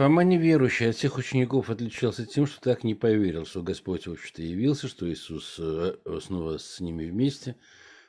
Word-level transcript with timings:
Фома 0.00 0.24
неверующий 0.24 0.88
от 0.88 0.96
всех 0.96 1.18
учеников 1.18 1.68
отличался 1.68 2.24
тем, 2.24 2.46
что 2.46 2.58
так 2.58 2.84
не 2.84 2.94
поверил, 2.94 3.44
что 3.44 3.62
Господь, 3.62 4.06
в 4.06 4.12
общем-то, 4.12 4.40
явился, 4.40 4.88
что 4.88 5.06
Иисус 5.06 5.56
э, 5.58 5.92
снова 6.22 6.56
с 6.56 6.80
ними 6.80 7.04
вместе, 7.04 7.56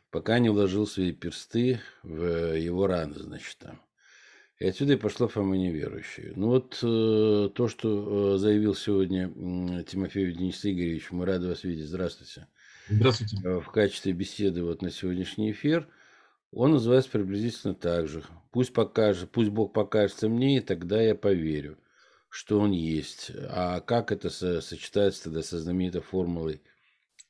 пока 0.09 0.39
не 0.39 0.47
вложил 0.47 0.87
свои 0.87 1.11
персты 1.11 1.81
в 2.01 2.55
его 2.55 2.87
раны, 2.87 3.15
значит, 3.15 3.57
там. 3.57 3.81
И 4.57 4.65
отсюда 4.67 4.93
и 4.93 4.95
пошла 4.95 5.27
Фома 5.27 5.57
неверующий. 5.57 6.31
Ну 6.37 6.47
вот 6.47 6.79
э, 6.81 7.49
то, 7.53 7.67
что 7.67 8.35
э, 8.35 8.37
заявил 8.37 8.73
сегодня 8.73 9.27
э, 9.27 9.83
Тимофей 9.83 10.31
Денис 10.31 10.65
Игоревич, 10.65 11.11
мы 11.11 11.25
рады 11.25 11.49
вас 11.49 11.65
видеть. 11.65 11.89
Здравствуйте. 11.89 12.47
Здравствуйте. 12.87 13.59
В 13.59 13.69
качестве 13.69 14.13
беседы 14.13 14.63
вот 14.63 14.81
на 14.81 14.91
сегодняшний 14.91 15.51
эфир– 15.51 15.89
он 16.51 16.71
называется 16.71 17.09
приблизительно 17.09 17.73
так 17.73 18.07
же. 18.07 18.23
Пусть 18.51 18.73
покажет, 18.73 19.29
пусть 19.31 19.49
Бог 19.49 19.71
покажется 19.71 20.27
мне, 20.27 20.57
и 20.57 20.61
тогда 20.61 21.01
я 21.01 21.15
поверю, 21.15 21.77
что 22.31 22.61
Он 22.61 22.71
есть. 22.71 23.29
А 23.49 23.81
как 23.81 24.11
это 24.11 24.29
сочетается 24.29 25.25
тогда 25.25 25.43
со 25.43 25.59
знаменитой 25.59 26.01
формулой 26.01 26.63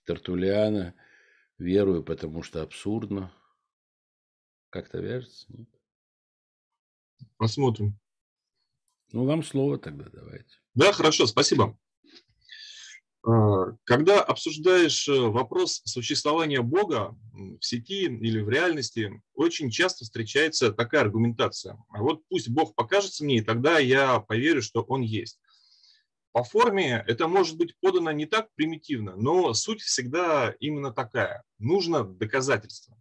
Тартулиана? 0.06 0.94
Верую, 1.58 2.04
потому 2.04 2.44
что 2.44 2.62
абсурдно. 2.62 3.34
Как-то 4.70 5.00
вяжется? 5.00 5.46
Нет? 5.50 5.68
Посмотрим. 7.38 8.00
Ну, 9.12 9.26
вам 9.26 9.44
слово 9.44 9.80
тогда 9.80 10.06
давайте. 10.14 10.56
Да, 10.76 10.94
хорошо, 10.94 11.26
спасибо. 11.26 11.78
А, 13.24 13.76
когда 13.84 14.22
обсуждаешь 14.22 15.08
э, 15.08 15.14
вопрос 15.14 15.82
существования 15.86 16.62
Бога 16.62 17.16
в 17.34 17.62
сети 17.62 18.06
или 18.06 18.42
в 18.42 18.50
реальности, 18.50 19.22
очень 19.36 19.70
часто 19.70 20.06
встречается 20.06 20.72
такая 20.72 21.02
аргументация. 21.02 21.78
А 21.90 22.02
вот 22.02 22.24
пусть 22.30 22.50
Бог 22.50 22.74
покажется 22.74 23.24
мне, 23.24 23.38
и 23.38 23.42
тогда 23.42 23.78
я 23.78 24.20
поверю, 24.20 24.62
что 24.62 24.82
Он 24.82 25.02
есть. 25.02 25.40
По 26.32 26.44
форме 26.44 27.04
это 27.08 27.28
может 27.28 27.58
быть 27.58 27.78
подано 27.80 28.12
не 28.12 28.26
так 28.26 28.48
примитивно, 28.56 29.16
но 29.18 29.54
суть 29.54 29.82
всегда 29.82 30.56
именно 30.60 30.92
такая. 30.92 31.44
Нужно 31.60 32.04
доказательство. 32.04 32.98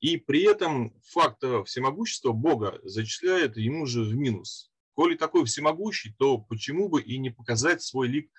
И 0.00 0.16
при 0.16 0.42
этом 0.42 0.94
факт 1.02 1.42
всемогущества 1.66 2.32
Бога 2.32 2.78
зачисляет 2.82 3.56
ему 3.56 3.86
же 3.86 4.02
в 4.02 4.14
минус. 4.14 4.70
Коли 4.94 5.16
такой 5.16 5.44
всемогущий, 5.46 6.14
то 6.18 6.38
почему 6.38 6.88
бы 6.88 7.02
и 7.02 7.18
не 7.18 7.30
показать 7.30 7.82
свой 7.82 8.08
лик 8.08 8.30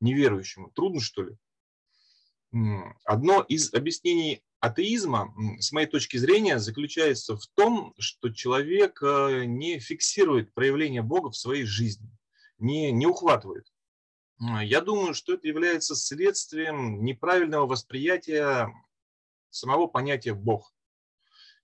неверующему. 0.00 0.70
Трудно, 0.70 1.00
что 1.00 1.22
ли? 1.22 1.36
Одно 3.04 3.42
из 3.42 3.72
объяснений 3.72 4.42
атеизма, 4.58 5.32
с 5.60 5.72
моей 5.72 5.86
точки 5.86 6.16
зрения, 6.16 6.58
заключается 6.58 7.36
в 7.36 7.46
том, 7.54 7.94
что 7.98 8.30
человек 8.30 9.00
э, 9.02 9.44
не 9.46 9.78
фиксирует 9.78 10.52
проявление 10.52 11.02
Бога 11.02 11.30
в 11.30 11.36
своей 11.36 11.64
жизни, 11.64 12.10
не, 12.58 12.92
не 12.92 13.06
ухватывает. 13.06 13.72
Я 14.62 14.80
думаю, 14.80 15.14
что 15.14 15.34
это 15.34 15.46
является 15.46 15.94
следствием 15.94 17.04
неправильного 17.04 17.66
восприятия 17.66 18.72
самого 19.50 19.86
понятия 19.86 20.32
«Бог». 20.32 20.74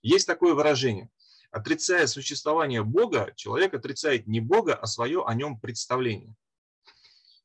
Есть 0.03 0.27
такое 0.27 0.55
выражение. 0.55 1.11
Отрицая 1.50 2.06
существование 2.06 2.84
Бога, 2.84 3.33
человек 3.34 3.73
отрицает 3.73 4.27
не 4.27 4.41
Бога, 4.41 4.75
а 4.75 4.87
свое 4.87 5.25
о 5.25 5.34
нем 5.34 5.59
представление. 5.59 6.37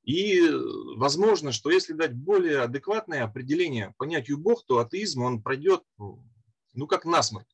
И 0.04 0.40
э, 0.40 0.52
возможно, 0.98 1.52
что 1.52 1.70
если 1.70 1.94
дать 1.94 2.14
более 2.14 2.62
адекватное 2.62 3.24
определение 3.24 3.94
понятию 3.98 4.38
Бог, 4.38 4.66
то 4.66 4.80
атеизм 4.80 5.22
он 5.22 5.42
пройдет, 5.44 5.84
ну, 5.98 6.88
как 6.88 7.06
насморк. 7.06 7.48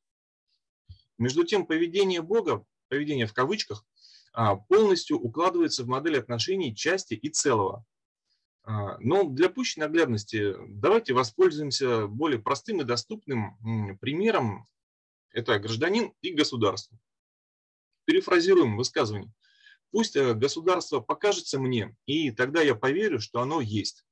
Между 1.18 1.44
тем, 1.44 1.66
поведение 1.66 2.22
Бога, 2.22 2.66
поведение 2.88 3.25
в 3.25 3.34
кавычках, 3.34 3.86
а, 4.34 4.56
полностью 4.56 5.20
укладывается 5.20 5.84
в 5.84 5.88
модель 5.88 6.20
отношений 6.20 6.75
части 6.75 7.16
и 7.16 7.30
целого. 7.30 7.84
А, 8.64 8.98
но 9.00 9.24
для 9.24 9.50
пущей 9.50 9.81
наглядности 9.81 10.53
давайте 10.69 11.13
воспользуемся 11.13 12.07
более 12.07 12.40
простым 12.40 12.81
и 12.81 12.86
доступным 12.86 13.97
примером. 14.00 14.68
Это 15.31 15.59
гражданин 15.59 16.13
и 16.22 16.34
государство. 16.34 16.97
Перефразируем 18.06 18.78
высказывание. 18.78 19.34
Пусть 19.92 20.16
э, 20.16 20.34
государство 20.34 21.00
покажется 21.00 21.59
мне, 21.59 21.96
и 22.06 22.31
тогда 22.31 22.62
я 22.62 22.75
поверю, 22.75 23.20
что 23.20 23.42
оно 23.42 23.62
есть. 23.62 24.06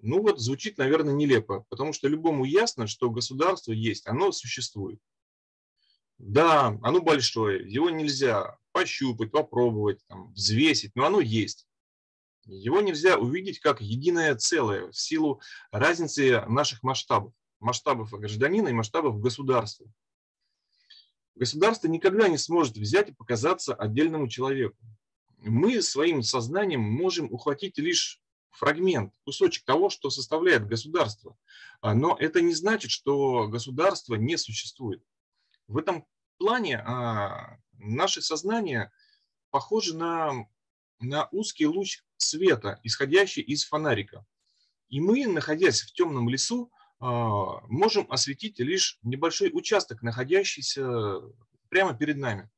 Ну 0.00 0.22
вот 0.22 0.40
звучит, 0.40 0.78
наверное, 0.78 1.14
нелепо, 1.14 1.66
потому 1.68 1.92
что 1.92 2.08
любому 2.08 2.44
ясно, 2.44 2.86
что 2.86 3.10
государство 3.10 3.72
есть, 3.72 4.06
оно 4.06 4.32
существует. 4.32 5.00
Да, 6.18 6.78
оно 6.82 7.00
большое, 7.00 7.70
его 7.70 7.90
нельзя 7.90 8.56
пощупать, 8.72 9.30
попробовать, 9.30 10.04
там, 10.06 10.32
взвесить, 10.32 10.94
но 10.94 11.04
оно 11.06 11.20
есть. 11.20 11.66
Его 12.44 12.80
нельзя 12.80 13.18
увидеть 13.18 13.60
как 13.60 13.80
единое 13.80 14.34
целое 14.34 14.90
в 14.90 14.96
силу 14.96 15.40
разницы 15.70 16.44
наших 16.48 16.82
масштабов, 16.82 17.34
масштабов 17.60 18.10
гражданина 18.10 18.68
и 18.68 18.72
масштабов 18.72 19.20
государства. 19.20 19.86
Государство 21.38 21.86
никогда 21.86 22.26
не 22.28 22.36
сможет 22.36 22.76
взять 22.76 23.10
и 23.10 23.12
показаться 23.12 23.72
отдельному 23.72 24.26
человеку. 24.28 24.76
Мы 25.38 25.80
своим 25.82 26.24
сознанием 26.24 26.80
можем 26.80 27.32
ухватить 27.32 27.78
лишь 27.78 28.20
фрагмент, 28.50 29.14
кусочек 29.22 29.64
того, 29.64 29.88
что 29.88 30.10
составляет 30.10 30.66
государство. 30.66 31.38
А, 31.80 31.94
но 31.94 32.16
это 32.18 32.40
не 32.40 32.54
значит, 32.54 32.90
что 32.90 33.46
государство 33.46 34.16
не 34.16 34.36
существует. 34.36 35.00
В 35.68 35.78
этом 35.78 36.08
плане 36.38 36.78
а, 36.78 37.58
наше 37.74 38.20
сознание 38.20 38.90
похоже 39.50 39.96
на, 39.96 40.48
на 40.98 41.28
узкий 41.30 41.68
луч 41.68 42.02
света, 42.16 42.80
исходящий 42.82 43.42
из 43.42 43.64
фонарика. 43.64 44.26
И 44.88 45.00
мы, 45.00 45.24
находясь 45.28 45.82
в 45.82 45.92
темном 45.92 46.28
лесу, 46.28 46.72
можем 47.00 48.10
осветить 48.10 48.58
лишь 48.58 48.98
небольшой 49.02 49.50
участок, 49.52 50.02
находящийся 50.02 51.20
прямо 51.68 51.94
перед 51.94 52.16
нами. 52.16 52.50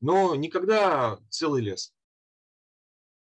Но 0.00 0.34
никогда 0.34 1.18
целый 1.30 1.62
лес. 1.62 1.92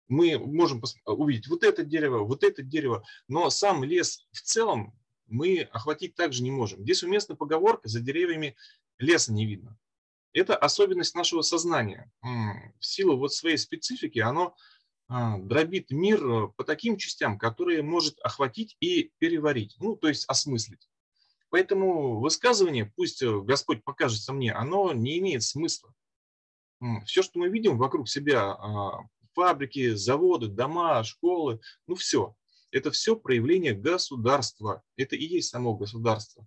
Мы 0.08 0.38
можем 0.38 0.82
увидеть 1.04 1.46
вот 1.48 1.62
это 1.62 1.84
дерево, 1.84 2.24
вот 2.24 2.42
это 2.42 2.62
дерево, 2.62 3.04
но 3.28 3.48
сам 3.50 3.84
лес 3.84 4.26
в 4.32 4.40
целом 4.40 4.98
мы 5.26 5.68
охватить 5.72 6.16
также 6.16 6.42
не 6.42 6.50
можем. 6.50 6.82
Здесь 6.82 7.02
уместна 7.02 7.36
поговорка 7.36 7.88
«за 7.88 8.00
деревьями 8.00 8.56
леса 8.98 9.32
не 9.32 9.46
видно». 9.46 9.78
Это 10.32 10.56
особенность 10.56 11.14
нашего 11.14 11.42
сознания. 11.42 12.10
В 12.22 12.84
силу 12.84 13.16
вот 13.16 13.32
своей 13.32 13.56
специфики 13.56 14.18
оно 14.18 14.46
а, 14.46 14.52
дробит 15.10 15.90
мир 15.90 16.24
э, 16.24 16.48
по 16.56 16.62
таким 16.62 16.96
частям, 16.96 17.36
которые 17.36 17.82
может 17.82 18.20
охватить 18.20 18.76
и 18.78 19.10
переварить, 19.18 19.76
ну, 19.80 19.96
то 19.96 20.06
есть 20.08 20.24
осмыслить. 20.28 20.88
Поэтому 21.48 22.20
высказывание, 22.20 22.92
пусть 22.94 23.20
э, 23.20 23.40
Господь 23.40 23.82
покажется 23.82 24.32
мне, 24.32 24.52
оно 24.52 24.92
не 24.92 25.18
имеет 25.18 25.42
смысла. 25.42 25.92
Все, 27.04 27.22
что 27.22 27.40
мы 27.40 27.48
видим 27.48 27.76
вокруг 27.76 28.08
себя, 28.08 28.52
а, 28.52 29.02
фабрики, 29.34 29.94
заводы, 29.94 30.46
дома, 30.46 31.02
школы, 31.04 31.60
ну 31.86 31.94
все, 31.94 32.34
это 32.70 32.90
все 32.90 33.16
проявление 33.16 33.74
государства. 33.74 34.82
Это 34.96 35.16
и 35.16 35.24
есть 35.24 35.50
само 35.50 35.76
государство. 35.76 36.46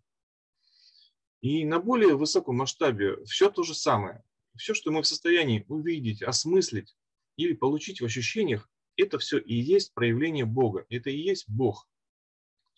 И 1.42 1.66
на 1.66 1.80
более 1.80 2.16
высоком 2.16 2.56
масштабе 2.58 3.24
все 3.26 3.52
то 3.52 3.64
же 3.64 3.76
самое. 3.76 4.24
Все, 4.56 4.74
что 4.74 4.92
мы 4.92 5.02
в 5.02 5.08
состоянии 5.08 5.66
увидеть, 5.68 6.24
осмыслить, 6.24 6.96
или 7.38 7.54
получить 7.54 8.02
в 8.02 8.06
ощущениях, 8.06 8.70
это 8.96 9.18
все 9.18 9.38
и 9.38 9.56
есть 9.56 9.94
проявление 9.94 10.46
Бога, 10.46 10.86
это 10.90 11.10
и 11.10 11.18
есть 11.18 11.46
Бог. 11.48 11.88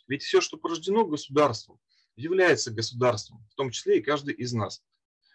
Ведь 0.07 0.23
все, 0.23 0.41
что 0.41 0.57
порождено 0.57 1.05
государством, 1.05 1.79
является 2.15 2.71
государством, 2.71 3.45
в 3.51 3.55
том 3.55 3.71
числе 3.71 3.99
и 3.99 4.01
каждый 4.01 4.33
из 4.33 4.53
нас. 4.53 4.83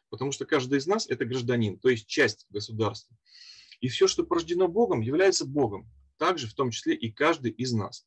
Потому 0.09 0.33
что 0.33 0.45
каждый 0.45 0.79
из 0.79 0.87
нас– 0.87 1.07
это 1.09 1.25
гражданин, 1.25 1.79
то 1.79 1.89
есть 1.89 2.07
часть 2.07 2.47
государства. 2.51 3.17
И 3.81 3.89
все, 3.89 4.07
что 4.07 4.25
порождено 4.25 4.69
Богом, 4.69 5.01
является 5.01 5.45
Богом, 5.45 5.91
также 6.17 6.47
в 6.47 6.55
том 6.55 6.71
числе 6.71 6.95
и 6.95 7.11
каждый 7.11 7.51
из 7.51 7.73
нас. 7.73 8.07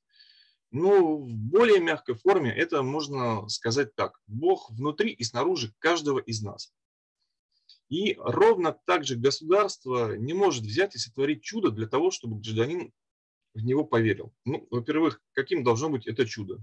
Ну, 0.72 1.18
в 1.18 1.34
более 1.34 1.80
мягкой 1.80 2.16
форме 2.16 2.52
это 2.52 2.82
можно 2.82 3.48
сказать 3.48 3.96
так. 3.96 4.20
Бог 4.28 4.72
внутри 4.72 5.12
и 5.12 5.24
снаружи 5.24 5.74
каждого 5.80 6.20
из 6.20 6.42
нас. 6.42 6.74
И 7.90 8.16
ровно 8.18 8.78
так 8.86 9.04
же 9.06 9.16
государство 9.16 10.16
не 10.16 10.34
может 10.34 10.64
взять 10.64 10.96
и 10.96 11.00
сотворить 11.00 11.44
чудо 11.44 11.70
для 11.70 11.88
того, 11.88 12.12
чтобы 12.12 12.40
гражданин 12.40 12.92
в 13.54 13.64
него 13.64 13.86
поверил. 13.86 14.34
Ну, 14.46 14.68
во-первых, 14.72 15.22
каким 15.34 15.64
должно 15.64 15.90
быть 15.90 16.08
это 16.08 16.26
чудо? 16.26 16.60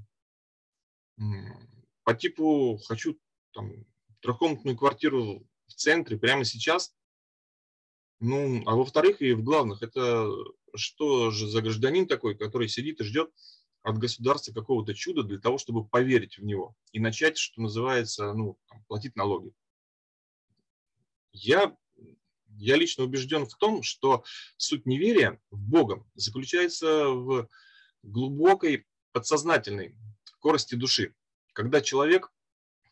По 2.04 2.14
типу 2.14 2.80
хочу 2.86 3.18
там, 3.52 3.84
трехкомнатную 4.20 4.76
квартиру 4.76 5.46
в 5.66 5.74
центре 5.74 6.18
прямо 6.18 6.44
сейчас. 6.44 6.94
Ну, 8.18 8.62
а 8.66 8.74
во-вторых, 8.74 9.22
и 9.22 9.32
в 9.32 9.42
главных, 9.42 9.82
это 9.82 10.28
что 10.74 11.30
же 11.30 11.48
за 11.48 11.62
гражданин 11.62 12.06
такой, 12.06 12.36
который 12.36 12.68
сидит 12.68 13.00
и 13.00 13.04
ждет 13.04 13.30
от 13.82 13.98
государства 13.98 14.52
какого-то 14.52 14.94
чуда 14.94 15.22
для 15.22 15.38
того, 15.38 15.58
чтобы 15.58 15.86
поверить 15.86 16.38
в 16.38 16.44
него 16.44 16.74
и 16.92 17.00
начать, 17.00 17.38
что 17.38 17.62
называется, 17.62 18.32
ну, 18.34 18.58
там, 18.68 18.84
платить 18.88 19.16
налоги. 19.16 19.52
Я 21.32 21.76
я 22.60 22.76
лично 22.76 23.04
убежден 23.04 23.46
в 23.46 23.54
том, 23.56 23.82
что 23.82 24.22
суть 24.58 24.84
неверия 24.84 25.40
в 25.50 25.58
Бога 25.58 26.04
заключается 26.14 27.08
в 27.08 27.48
глубокой 28.02 28.86
подсознательной 29.12 29.96
корости 30.40 30.74
души, 30.74 31.14
когда 31.54 31.80
человек 31.80 32.30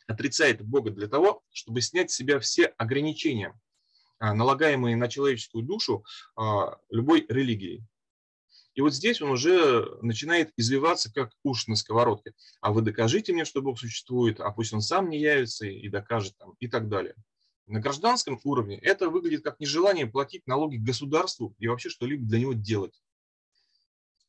отрицает 0.06 0.62
Бога 0.62 0.90
для 0.90 1.06
того, 1.06 1.42
чтобы 1.52 1.82
снять 1.82 2.10
с 2.10 2.14
себя 2.14 2.40
все 2.40 2.66
ограничения, 2.78 3.58
а, 4.18 4.32
налагаемые 4.32 4.96
на 4.96 5.08
человеческую 5.08 5.64
душу 5.64 6.04
а, 6.34 6.78
любой 6.88 7.26
религией. 7.28 7.84
И 8.74 8.80
вот 8.80 8.94
здесь 8.94 9.20
он 9.20 9.30
уже 9.30 9.98
начинает 10.02 10.52
извиваться, 10.56 11.12
как 11.12 11.32
уж 11.42 11.66
на 11.66 11.76
сковородке. 11.76 12.32
А 12.60 12.72
вы 12.72 12.80
докажите 12.80 13.32
мне, 13.32 13.44
что 13.44 13.60
Бог 13.60 13.78
существует, 13.78 14.40
а 14.40 14.50
пусть 14.50 14.72
он 14.72 14.80
сам 14.80 15.10
не 15.10 15.20
явится 15.20 15.66
и 15.66 15.88
докажет 15.88 16.36
там, 16.38 16.54
и 16.58 16.68
так 16.68 16.88
далее. 16.88 17.14
На 17.68 17.80
гражданском 17.80 18.40
уровне 18.44 18.78
это 18.78 19.10
выглядит 19.10 19.44
как 19.44 19.60
нежелание 19.60 20.06
платить 20.06 20.46
налоги 20.46 20.78
государству 20.78 21.54
и 21.58 21.68
вообще 21.68 21.90
что-либо 21.90 22.26
для 22.26 22.40
него 22.40 22.54
делать. 22.54 23.02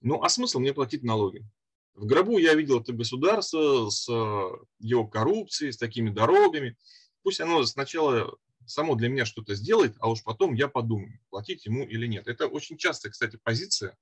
Ну, 0.02 0.22
а 0.22 0.28
смысл 0.28 0.60
мне 0.60 0.74
платить 0.74 1.04
налоги? 1.04 1.46
В 1.94 2.06
гробу 2.06 2.38
я 2.38 2.54
видел 2.54 2.82
это 2.82 2.92
государство 2.92 3.90
с 3.90 4.10
э, 4.10 4.50
его 4.80 5.08
коррупцией, 5.08 5.72
с 5.72 5.78
такими 5.78 6.10
дорогами. 6.10 6.78
Пусть 7.24 7.40
оно 7.40 7.64
сначала 7.64 8.38
само 8.66 8.96
для 8.96 9.08
меня 9.08 9.26
что-то 9.26 9.56
сделает, 9.56 9.96
а 10.00 10.10
уж 10.10 10.22
потом 10.24 10.54
я 10.54 10.68
подумаю, 10.68 11.20
платить 11.30 11.66
ему 11.66 11.88
или 11.88 12.08
нет. 12.08 12.28
Это 12.28 12.48
очень 12.48 12.78
частая, 12.78 13.12
кстати, 13.12 13.40
позиция 13.42 13.98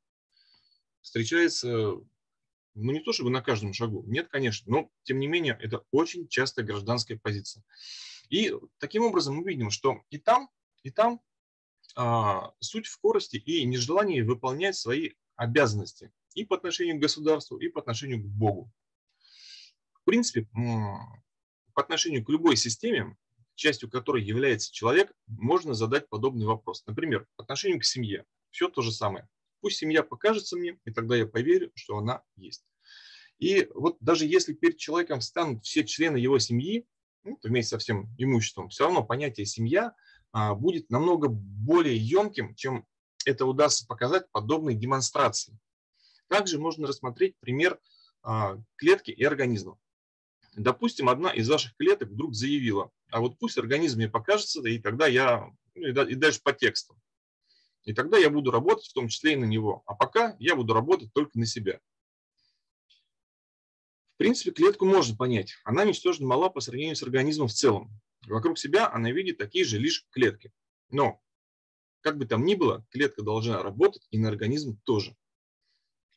встречается, 1.01 1.67
ну 2.73 2.91
не 2.91 3.01
то 3.01 3.13
чтобы 3.13 3.29
на 3.29 3.41
каждом 3.41 3.73
шагу, 3.73 4.03
нет, 4.07 4.29
конечно, 4.29 4.71
но 4.71 4.91
тем 5.03 5.19
не 5.19 5.27
менее 5.27 5.57
это 5.61 5.83
очень 5.91 6.27
частая 6.27 6.65
гражданская 6.65 7.17
позиция. 7.17 7.63
И 8.29 8.53
таким 8.77 9.03
образом 9.03 9.35
мы 9.35 9.43
видим, 9.43 9.69
что 9.69 10.01
и 10.09 10.17
там, 10.17 10.49
и 10.83 10.91
там 10.91 11.21
а, 11.95 12.53
суть 12.59 12.87
в 12.87 12.99
корости 12.99 13.37
и 13.37 13.63
нежелании 13.65 14.21
выполнять 14.21 14.75
свои 14.75 15.11
обязанности 15.35 16.11
и 16.33 16.45
по 16.45 16.55
отношению 16.55 16.97
к 16.97 17.01
государству, 17.01 17.57
и 17.57 17.67
по 17.67 17.79
отношению 17.79 18.21
к 18.21 18.27
Богу. 18.27 18.71
В 19.93 20.03
принципе, 20.03 20.47
по 21.73 21.81
отношению 21.81 22.23
к 22.23 22.29
любой 22.29 22.55
системе, 22.55 23.17
частью 23.55 23.89
которой 23.89 24.23
является 24.23 24.71
человек, 24.71 25.11
можно 25.25 25.73
задать 25.73 26.07
подобный 26.07 26.45
вопрос. 26.45 26.85
Например, 26.85 27.27
по 27.35 27.43
отношению 27.43 27.79
к 27.79 27.85
семье. 27.85 28.25
Все 28.51 28.69
то 28.69 28.81
же 28.81 28.91
самое. 28.91 29.27
Пусть 29.61 29.77
семья 29.77 30.03
покажется 30.03 30.55
мне, 30.55 30.79
и 30.85 30.91
тогда 30.91 31.15
я 31.15 31.25
поверю, 31.25 31.71
что 31.75 31.97
она 31.97 32.23
есть. 32.35 32.63
И 33.39 33.67
вот 33.73 33.97
даже 33.99 34.25
если 34.25 34.53
перед 34.53 34.77
человеком 34.77 35.21
станут 35.21 35.63
все 35.65 35.83
члены 35.83 36.17
его 36.17 36.39
семьи, 36.39 36.87
ну, 37.27 37.39
вместе 37.43 37.71
со 37.71 37.77
всем 37.77 38.09
имуществом, 38.17 38.69
все 38.69 38.85
равно 38.85 39.03
понятие 39.03 39.45
семья 39.45 39.93
а, 40.31 40.55
будет 40.55 40.89
намного 40.89 41.27
более 41.29 41.97
емким, 41.97 42.55
чем 42.55 42.85
это 43.25 43.45
удастся 43.45 43.85
показать 43.85 44.31
подобной 44.31 44.75
демонстрации. 44.75 45.59
Также 46.29 46.57
можно 46.57 46.87
рассмотреть 46.87 47.35
пример 47.39 47.79
а, 48.23 48.57
клетки 48.77 49.11
и 49.11 49.23
организма. 49.23 49.77
Допустим, 50.55 51.09
одна 51.09 51.31
из 51.31 51.49
ваших 51.49 51.75
клеток 51.75 52.09
вдруг 52.09 52.33
заявила, 52.33 52.91
а 53.11 53.19
вот 53.19 53.37
пусть 53.37 53.57
организм 53.57 53.97
мне 53.97 54.09
покажется, 54.09 54.61
и 54.67 54.79
тогда 54.79 55.07
я, 55.07 55.51
ну, 55.75 55.87
и 55.87 56.15
дальше 56.15 56.41
по 56.41 56.53
тексту. 56.53 56.97
И 57.83 57.93
тогда 57.93 58.17
я 58.17 58.29
буду 58.29 58.51
работать 58.51 58.87
в 58.87 58.93
том 58.93 59.07
числе 59.07 59.33
и 59.33 59.37
на 59.37 59.45
него. 59.45 59.83
А 59.85 59.95
пока 59.95 60.35
я 60.39 60.55
буду 60.55 60.73
работать 60.73 61.13
только 61.13 61.37
на 61.39 61.45
себя. 61.45 61.79
В 64.17 64.19
принципе, 64.19 64.49
клетку 64.49 64.83
можно 64.87 65.15
понять. 65.15 65.53
Она 65.63 65.85
ничтожно 65.85 66.25
мала 66.25 66.49
по 66.49 66.59
сравнению 66.59 66.95
с 66.95 67.03
организмом 67.03 67.49
в 67.49 67.53
целом. 67.53 67.91
Вокруг 68.25 68.57
себя 68.57 68.91
она 68.91 69.11
видит 69.11 69.37
такие 69.37 69.63
же 69.63 69.77
лишь 69.77 70.07
клетки. 70.09 70.51
Но, 70.89 71.21
как 72.01 72.17
бы 72.17 72.25
там 72.25 72.43
ни 72.43 72.55
было, 72.55 72.83
клетка 72.89 73.21
должна 73.21 73.61
работать 73.61 74.07
и 74.09 74.17
на 74.17 74.29
организм 74.29 74.81
тоже. 74.85 75.15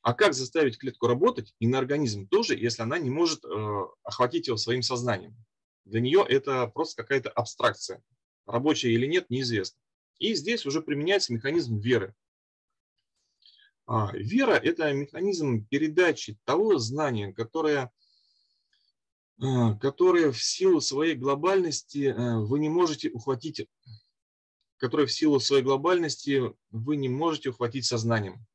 А 0.01 0.15
как 0.15 0.33
заставить 0.33 0.79
клетку 0.79 1.09
работать 1.09 1.55
и 1.59 1.67
на 1.67 1.77
организм 1.77 2.27
тоже, 2.27 2.57
если 2.57 2.81
она 2.81 2.99
не 2.99 3.11
может 3.11 3.45
э, 3.45 3.83
охватить 4.03 4.47
его 4.47 4.57
своим 4.57 4.81
сознанием? 4.81 5.37
Для 5.85 6.01
нее 6.01 6.25
это 6.27 6.69
просто 6.69 7.03
какая-то 7.03 7.29
абстракция. 7.29 8.03
Рабочая 8.47 8.93
или 8.93 9.05
нет, 9.05 9.29
неизвестно. 9.29 9.79
И 10.19 10.33
здесь 10.33 10.65
уже 10.65 10.81
применяется 10.81 11.35
механизм 11.35 11.79
веры. 11.79 12.15
А, 13.93 14.09
вера– 14.15 14.53
это 14.63 14.93
механизм 14.93 15.67
передачи 15.67 16.39
того 16.45 16.79
знания, 16.79 17.33
которое, 17.33 17.91
а, 19.43 19.75
которое 19.79 20.31
в 20.31 20.41
силу 20.41 20.81
своей 20.81 21.17
глобальности 21.17 22.15
а, 22.17 22.39
вы 22.39 22.61
не 22.61 22.69
можете 22.69 23.11
ухватить, 23.11 23.67
которое 24.77 25.09
в 25.09 25.13
силу 25.13 25.41
своей 25.41 25.65
глобальности 25.65 26.55
вы 26.71 26.95
не 26.95 27.09
можете 27.09 27.49
ухватить 27.49 27.85
сознанием. 27.85 28.47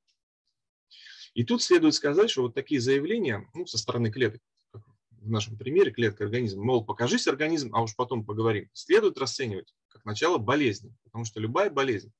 И 1.34 1.44
тут 1.44 1.62
следует 1.62 1.96
сказать, 1.96 2.30
что 2.30 2.44
вот 2.44 2.54
такие 2.54 2.80
заявления 2.80 3.46
ну, 3.54 3.66
со 3.66 3.78
стороны 3.78 4.14
клеток, 4.14 4.42
в 4.72 5.30
нашем 5.30 5.58
примере 5.58 5.92
клетка 5.92 6.24
организма, 6.24 6.64
мол, 6.64 6.86
покажись 6.86 7.28
организм, 7.28 7.76
а 7.76 7.82
уж 7.82 7.94
потом 7.98 8.24
поговорим, 8.24 8.70
следует 8.72 9.18
расценивать 9.18 9.76
как 9.90 10.06
начало 10.06 10.38
болезни, 10.38 10.96
потому 11.04 11.26
что 11.26 11.42
любая 11.42 11.70
болезнь 11.70 12.14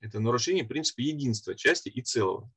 это 0.00 0.20
нарушение 0.20 0.64
принципа 0.64 1.00
единства, 1.00 1.54
части 1.54 1.88
и 1.88 2.02
целого. 2.02 2.50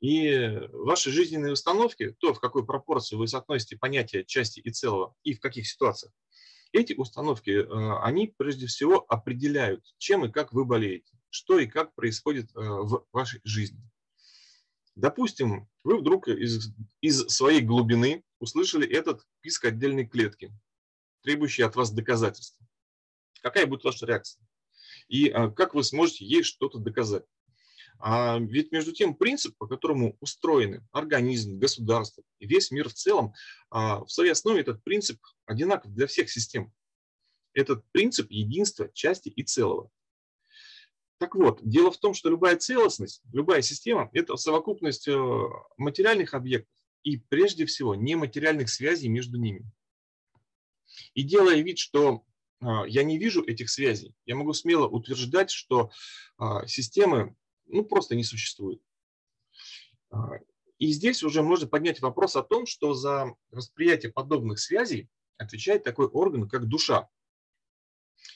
И 0.00 0.58
ваши 0.72 1.10
жизненные 1.10 1.52
установки, 1.52 2.16
то, 2.18 2.32
в 2.32 2.40
какой 2.40 2.64
пропорции 2.64 3.16
вы 3.16 3.28
соотносите 3.28 3.76
понятия 3.76 4.24
части 4.24 4.60
и 4.60 4.70
целого 4.70 5.14
и 5.24 5.34
в 5.34 5.40
каких 5.40 5.68
ситуациях, 5.68 6.12
эти 6.72 6.94
установки, 6.94 7.50
э, 7.50 7.98
они 8.02 8.28
прежде 8.28 8.66
всего 8.66 9.04
определяют, 9.08 9.84
чем 9.98 10.24
и 10.24 10.30
как 10.30 10.52
вы 10.52 10.64
болеете, 10.64 11.12
что 11.28 11.58
и 11.58 11.66
как 11.66 11.94
происходит 11.94 12.50
э, 12.54 12.60
в 12.60 13.06
вашей 13.12 13.40
жизни. 13.44 13.82
Допустим, 14.94 15.68
вы 15.84 15.98
вдруг 15.98 16.28
из, 16.28 16.72
из 17.00 17.26
своей 17.28 17.60
глубины 17.60 18.24
услышали 18.38 18.88
этот 18.88 19.26
писк 19.40 19.64
отдельной 19.64 20.06
клетки, 20.06 20.52
требующий 21.22 21.62
от 21.62 21.76
вас 21.76 21.90
доказательства. 21.90 22.66
Какая 23.42 23.66
будет 23.66 23.84
ваша 23.84 24.06
реакция? 24.06 24.42
И 25.10 25.28
а, 25.28 25.50
как 25.50 25.74
вы 25.74 25.82
сможете 25.84 26.24
ей 26.24 26.42
что-то 26.42 26.78
доказать. 26.78 27.24
А 27.98 28.38
ведь 28.38 28.72
между 28.72 28.92
тем 28.92 29.14
принцип, 29.14 29.54
по 29.58 29.66
которому 29.66 30.16
устроены 30.20 30.86
организм, 30.92 31.58
государство 31.58 32.22
и 32.38 32.46
весь 32.46 32.70
мир 32.70 32.88
в 32.88 32.94
целом, 32.94 33.34
а, 33.70 34.04
в 34.04 34.10
своей 34.10 34.30
основе 34.30 34.60
этот 34.60 34.82
принцип 34.82 35.20
одинаков 35.44 35.92
для 35.92 36.06
всех 36.06 36.30
систем. 36.30 36.72
Этот 37.52 37.84
принцип 37.90 38.30
единства, 38.30 38.88
части 38.94 39.28
и 39.28 39.42
целого. 39.42 39.90
Так 41.18 41.34
вот, 41.34 41.58
дело 41.62 41.90
в 41.90 41.98
том, 41.98 42.14
что 42.14 42.30
любая 42.30 42.56
целостность, 42.56 43.20
любая 43.32 43.60
система– 43.60 44.08
это 44.14 44.36
совокупность 44.36 45.08
э, 45.08 45.18
материальных 45.76 46.32
объектов 46.32 46.72
и 47.02 47.18
прежде 47.18 47.66
всего 47.66 47.94
нематериальных 47.94 48.70
связей 48.70 49.08
между 49.08 49.38
ними. 49.38 49.70
И 51.14 51.22
делая 51.22 51.60
вид, 51.60 51.78
что 51.78 52.24
я 52.60 53.04
не 53.04 53.18
вижу 53.18 53.42
этих 53.42 53.70
связей, 53.70 54.14
я 54.26 54.36
могу 54.36 54.52
смело 54.52 54.86
утверждать, 54.86 55.50
что 55.50 55.90
а, 56.36 56.66
системы 56.66 57.34
ну, 57.66 57.84
просто 57.84 58.14
не 58.14 58.24
существует. 58.24 58.82
А, 60.10 60.38
и 60.78 60.88
здесь 60.92 61.22
уже 61.22 61.42
можно 61.42 61.66
поднять 61.66 62.00
вопрос 62.00 62.36
о 62.36 62.42
том, 62.42 62.66
что 62.66 62.94
за 62.94 63.34
восприятие 63.50 64.12
подобных 64.12 64.58
связей 64.58 65.08
отвечает 65.38 65.84
такой 65.84 66.06
орган, 66.06 66.48
как 66.48 66.66
душа. 66.66 67.08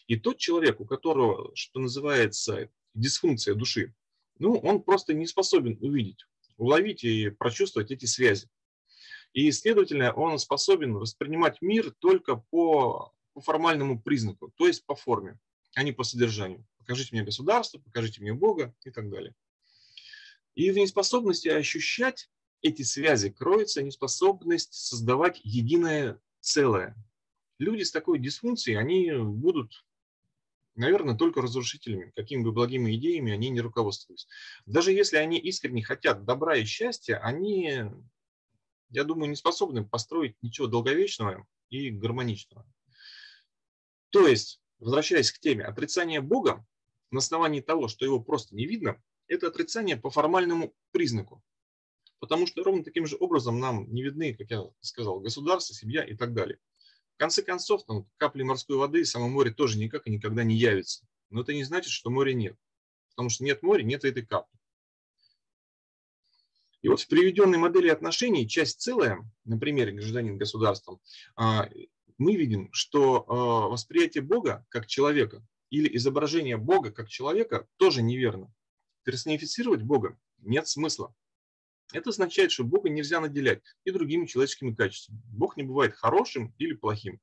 И 0.07 0.17
тот 0.17 0.39
человек, 0.39 0.81
у 0.81 0.87
которого, 0.87 1.55
что 1.55 1.81
называется, 1.81 2.71
дисфункция 2.95 3.55
души, 3.55 3.95
ну, 4.39 4.59
он 4.59 4.83
просто 4.83 5.15
не 5.15 5.27
способен 5.27 5.79
увидеть, 5.81 6.27
уловить 6.57 7.05
и 7.05 7.31
прочувствовать 7.31 7.91
эти 7.91 8.07
связи. 8.07 8.49
И, 9.33 9.51
следовательно, 9.51 10.13
он 10.13 10.39
способен 10.39 10.95
воспринимать 10.95 11.61
мир 11.61 11.93
только 11.99 12.37
по 12.37 13.13
по 13.35 13.41
формальному 13.41 14.01
признаку, 14.01 14.53
то 14.57 14.67
есть 14.67 14.87
по 14.87 14.95
форме, 14.95 15.39
а 15.75 15.83
не 15.83 15.93
по 15.93 16.05
содержанию. 16.05 16.65
Покажите 16.79 17.15
мне 17.15 17.25
государство, 17.25 17.79
покажите 17.79 18.21
мне 18.23 18.33
Бога 18.33 18.75
и 18.85 18.91
так 18.91 19.11
далее. 19.11 19.35
И 20.55 20.71
в 20.71 20.77
неспособности 20.77 21.49
ощущать 21.49 22.31
эти 22.63 22.83
связи 22.83 23.31
кроется 23.31 23.83
неспособность 23.83 24.73
создавать 24.73 25.41
единое 25.43 26.21
целое. 26.41 26.97
Люди 27.59 27.83
с 27.83 27.91
такой 27.91 28.19
дисфункцией, 28.19 28.79
они 28.79 29.13
будут, 29.13 29.85
наверное, 30.75 31.17
только 31.17 31.43
разрушителями, 31.43 32.13
какими 32.15 32.43
бы 32.43 32.53
благими 32.53 32.95
идеями 32.97 33.33
они 33.33 33.51
не 33.51 33.61
руководствовались. 33.61 34.29
Даже 34.65 34.93
если 34.93 35.17
они 35.17 35.39
искренне 35.39 35.83
хотят 35.83 36.25
добра 36.25 36.57
и 36.57 36.65
счастья, 36.65 37.19
они, 37.19 37.85
я 38.91 39.05
думаю, 39.05 39.31
не 39.31 39.37
способны 39.37 39.85
построить 39.85 40.37
ничего 40.43 40.67
долговечного 40.67 41.47
и 41.69 41.91
гармоничного. 41.91 42.67
То 44.15 44.29
есть, 44.29 44.61
возвращаясь 44.79 45.33
к 45.33 45.41
теме, 45.41 45.65
отрицание 45.65 46.21
Бога 46.21 46.65
на 47.11 47.19
основании 47.19 47.61
того, 47.61 47.89
что 47.89 48.05
его 48.05 48.21
просто 48.21 48.55
не 48.55 48.65
видно, 48.65 49.03
это 49.27 49.49
отрицание 49.49 49.97
по 49.97 50.09
формальному 50.09 50.73
признаку. 50.93 51.43
Потому 52.21 52.47
что 52.47 52.63
ровно 52.63 52.85
таким 52.85 53.09
же 53.09 53.17
образом 53.19 53.59
нам 53.59 53.93
не 53.93 54.05
видны, 54.05 54.33
как 54.33 54.49
я 54.53 54.67
сказал, 54.79 55.19
государство, 55.19 55.75
семья 55.75 56.05
и 56.05 56.15
так 56.15 56.33
далее. 56.33 56.61
В 57.15 57.17
конце 57.17 57.43
концов, 57.43 57.85
там, 57.87 58.09
капли 58.17 58.45
морской 58.45 58.77
воды 58.77 59.05
само 59.05 59.29
море 59.29 59.51
тоже 59.51 59.79
никак 59.79 60.07
и 60.07 60.11
никогда 60.11 60.45
не 60.45 60.55
явится. 60.55 61.05
но 61.31 61.41
это 61.41 61.53
не 61.53 61.65
значит, 61.65 61.91
что 61.91 62.09
моря 62.09 62.35
нет. 62.35 62.57
Потому 63.11 63.31
что 63.31 63.43
нет 63.43 63.65
моря, 63.65 63.83
нет 63.83 64.05
этой 64.05 64.25
капли. 64.25 64.57
И 66.83 66.89
вот 66.89 67.01
в 67.01 67.09
приведенной 67.09 67.59
модели 67.59 67.89
отношений 67.89 68.47
часть 68.47 68.81
целая, 68.81 69.29
на 69.45 69.59
примере 69.59 69.91
гражданин 69.91 70.39
государства, 70.39 71.01
а, 71.35 71.69
мы 72.19 72.37
видим, 72.37 72.69
что 72.73 73.25
а, 73.27 73.69
восприятие 73.69 74.23
Бога 74.23 74.67
как 74.69 74.87
человека 74.87 75.47
или 75.71 75.97
изображение 75.97 76.57
Бога 76.57 76.91
как 76.91 77.09
человека 77.09 77.67
тоже 77.77 78.03
неверно. 78.03 78.53
Персонифицировать 79.03 79.83
Бога 79.83 80.19
нет 80.39 80.69
смысла. 80.69 81.15
Это 81.93 82.11
означает, 82.11 82.51
что 82.53 82.65
Бога 82.65 82.89
нельзя 82.89 83.21
наделять 83.21 83.63
и 83.85 83.91
другими 83.91 84.27
человеческими 84.27 84.75
качествами. 84.75 85.21
Бог 85.27 85.57
не 85.57 85.63
бывает 85.63 85.95
хорошим 85.95 86.55
или 86.59 86.75
плохим. 86.75 87.21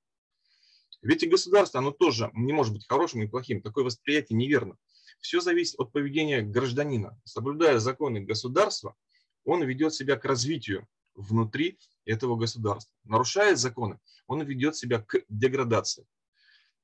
Ведь 1.01 1.23
и 1.23 1.27
государство, 1.27 1.79
оно 1.79 1.91
тоже 1.91 2.29
не 2.33 2.53
может 2.53 2.73
быть 2.73 2.87
хорошим 2.87 3.23
и 3.23 3.27
плохим. 3.27 3.61
Такое 3.61 3.83
восприятие 3.83 4.37
неверно. 4.37 4.77
Все 5.19 5.39
зависит 5.39 5.79
от 5.79 5.91
поведения 5.91 6.41
гражданина. 6.41 7.19
Соблюдая 7.23 7.79
законы 7.79 8.21
государства, 8.21 8.95
он 9.43 9.63
ведет 9.63 9.93
себя 9.93 10.15
к 10.15 10.25
развитию 10.25 10.87
внутри 11.15 11.79
этого 12.05 12.35
государства. 12.35 12.93
Нарушая 13.03 13.55
законы, 13.55 13.99
он 14.27 14.41
ведет 14.43 14.75
себя 14.75 14.99
к 14.99 15.23
деградации. 15.29 16.05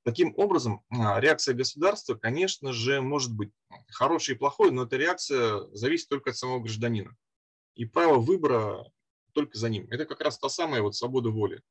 Таким 0.03 0.33
образом, 0.37 0.85
а, 0.89 1.19
реакция 1.19 1.53
государства, 1.53 2.15
конечно 2.15 2.71
же, 2.71 3.01
может 3.01 3.33
быть 3.33 3.51
хорошей 3.89 4.35
и 4.35 4.37
плохой, 4.37 4.71
но 4.71 4.83
эта 4.83 4.95
реакция 4.95 5.67
зависит 5.73 6.07
только 6.07 6.29
от 6.29 6.37
самого 6.37 6.61
гражданина. 6.61 7.15
И 7.75 7.85
право 7.85 8.19
выбора 8.19 8.89
только 9.33 9.57
за 9.57 9.69
ним. 9.69 9.87
Это 9.91 10.05
как 10.05 10.21
раз 10.21 10.39
та 10.39 10.47
самая 10.47 10.81
вот 10.81 10.95
свобода 10.95 11.29
воли. 11.29 11.61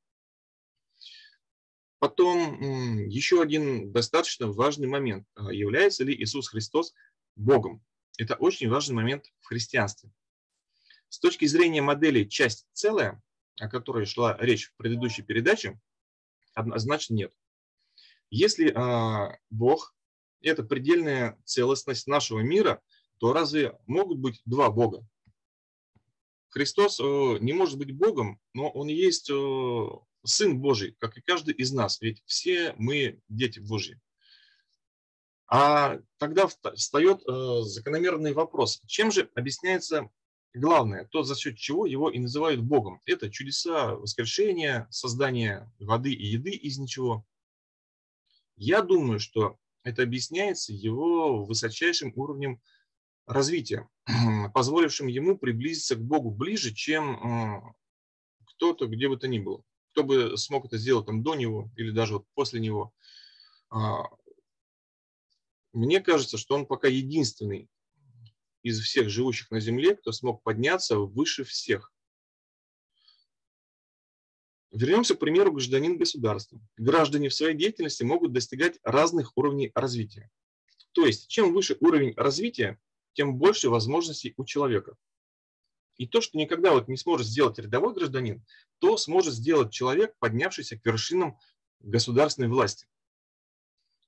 Потом 1.99 3.09
еще 3.09 3.41
один 3.41 3.91
достаточно 3.91 4.49
важный 4.49 4.87
момент. 4.87 5.27
А, 5.35 5.53
является 5.53 6.05
ли 6.05 6.15
Иисус 6.15 6.49
Христос 6.49 6.93
Богом? 7.37 7.83
Это 8.19 8.35
очень 8.35 8.69
важный 8.69 8.95
момент 8.95 9.25
в 9.41 9.47
христианстве. 9.47 10.11
С 11.09 11.19
точки 11.19 11.47
зрения 11.47 11.81
модели 11.81 12.25
часть 12.25 12.67
целая, 12.73 13.23
о 13.61 13.69
которой 13.69 14.07
шла 14.07 14.37
речь 14.39 14.69
в 14.69 14.77
предыдущей 14.77 15.23
передаче, 15.23 15.81
однозначно 16.55 17.15
нет. 17.15 17.33
Если 18.31 18.71
э, 18.71 19.39
Бог– 19.51 19.95
это 20.41 20.63
предельная 20.63 21.39
целостность 21.45 22.07
нашего 22.07 22.41
мира, 22.41 22.83
то 23.19 23.33
разве 23.33 23.79
могут 23.87 24.19
быть 24.19 24.43
два 24.45 24.71
Бога? 24.71 25.07
Христос 26.49 27.01
э, 27.01 27.03
не 27.41 27.53
может 27.53 27.79
быть 27.79 27.93
Богом, 27.93 28.41
но 28.53 28.71
Он 28.71 28.89
есть 28.89 29.31
э, 29.31 29.87
Сын 30.25 30.59
Божий, 30.59 30.97
как 30.99 31.17
и 31.17 31.21
каждый 31.21 31.55
из 31.55 31.73
нас, 31.73 32.01
ведь 32.01 32.23
все 32.27 32.75
мы 32.79 33.21
дети 33.29 33.61
Божьи. 33.61 34.01
А 35.49 36.01
тогда 36.19 36.49
встает 36.75 37.23
э, 37.27 37.61
закономерный 37.63 38.33
вопрос, 38.33 38.83
чем 38.87 39.13
же 39.13 39.31
объясняется 39.35 40.11
главное, 40.57 41.05
то, 41.05 41.23
за 41.23 41.37
счет 41.37 41.57
чего 41.57 41.87
его 41.87 42.11
и 42.11 42.19
называют 42.19 42.63
Богом. 42.63 43.01
Это 43.05 43.31
чудеса 43.31 43.95
воскрешения, 43.95 44.89
создание 44.91 45.71
воды 45.79 46.13
и 46.13 46.27
еды 46.27 46.51
из 46.51 46.79
ничего. 46.79 47.25
Я 48.57 48.83
думаю, 48.83 49.21
что 49.21 49.59
это 49.83 50.03
объясняется 50.03 50.73
его 50.73 51.45
высочайшим 51.45 52.13
уровнем 52.17 52.61
развития, 53.27 53.89
позволившим 54.55 55.09
ему 55.09 55.37
приблизиться 55.37 55.97
к 55.97 56.03
Богу 56.03 56.31
ближе, 56.31 56.75
чем 56.75 57.75
кто-то, 58.47 58.87
где 58.87 59.09
бы 59.09 59.17
то 59.17 59.29
ни 59.29 59.39
было. 59.39 59.63
Кто 59.93 60.05
бы 60.05 60.37
смог 60.39 60.67
это 60.67 60.79
сделать 60.79 61.07
там 61.07 61.23
до 61.23 61.35
него 61.35 61.71
или 61.77 61.91
даже 61.91 62.15
вот 62.15 62.27
после 62.35 62.61
него. 62.61 62.93
А, 63.71 64.05
мне 65.73 66.01
кажется, 66.01 66.39
что 66.39 66.55
он 66.55 66.67
пока 66.67 66.89
единственный 66.89 67.69
из 68.67 68.81
всех 68.81 69.09
живущих 69.09 69.53
на 69.53 69.61
Земле, 69.61 69.95
кто 69.95 70.11
смог 70.11 70.43
подняться 70.43 70.99
выше 70.99 71.45
всех. 71.45 71.93
Вернемся 74.73 75.15
к 75.15 75.21
примеру 75.21 75.53
гражданин 75.53 75.97
государства. 75.97 76.61
Граждане 76.77 77.29
в 77.29 77.35
своей 77.35 77.57
деятельности 77.57 78.03
могут 78.03 78.33
достигать 78.33 78.81
разных 78.83 79.37
уровней 79.37 79.71
развития. 79.77 80.33
То 80.91 81.07
есть, 81.07 81.29
чем 81.29 81.53
выше 81.55 81.77
уровень 81.79 82.13
развития, 82.17 82.81
тем 83.13 83.37
больше 83.39 83.71
возможностей 83.71 84.35
у 84.37 84.45
человека. 84.45 84.97
И 85.97 86.09
то, 86.09 86.21
что 86.21 86.37
никогда 86.37 86.73
вот 86.73 86.89
не 86.89 86.97
сможет 86.97 87.29
сделать 87.29 87.61
рядовой 87.61 87.95
гражданин, 87.95 88.45
то 88.81 88.97
сможет 88.97 89.35
сделать 89.35 89.73
человек, 89.73 90.17
поднявшийся 90.19 90.77
к 90.77 90.85
вершинам 90.85 91.39
государственной 91.79 92.49
власти. 92.49 92.89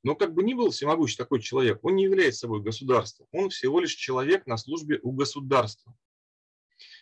Но 0.02 0.14
как 0.14 0.35
бы 0.35 0.43
ни 0.43 0.55
был 0.55 0.71
всемогущий 0.71 1.17
такой 1.17 1.40
человек, 1.40 1.81
он 1.83 1.97
не 1.97 2.05
является 2.05 2.40
собой 2.40 2.62
государством. 2.62 3.26
Он 3.33 3.50
всего 3.50 3.81
лишь 3.81 3.95
человек 3.95 4.47
на 4.47 4.57
службе 4.57 5.00
у 5.02 5.12
государства. 5.12 5.95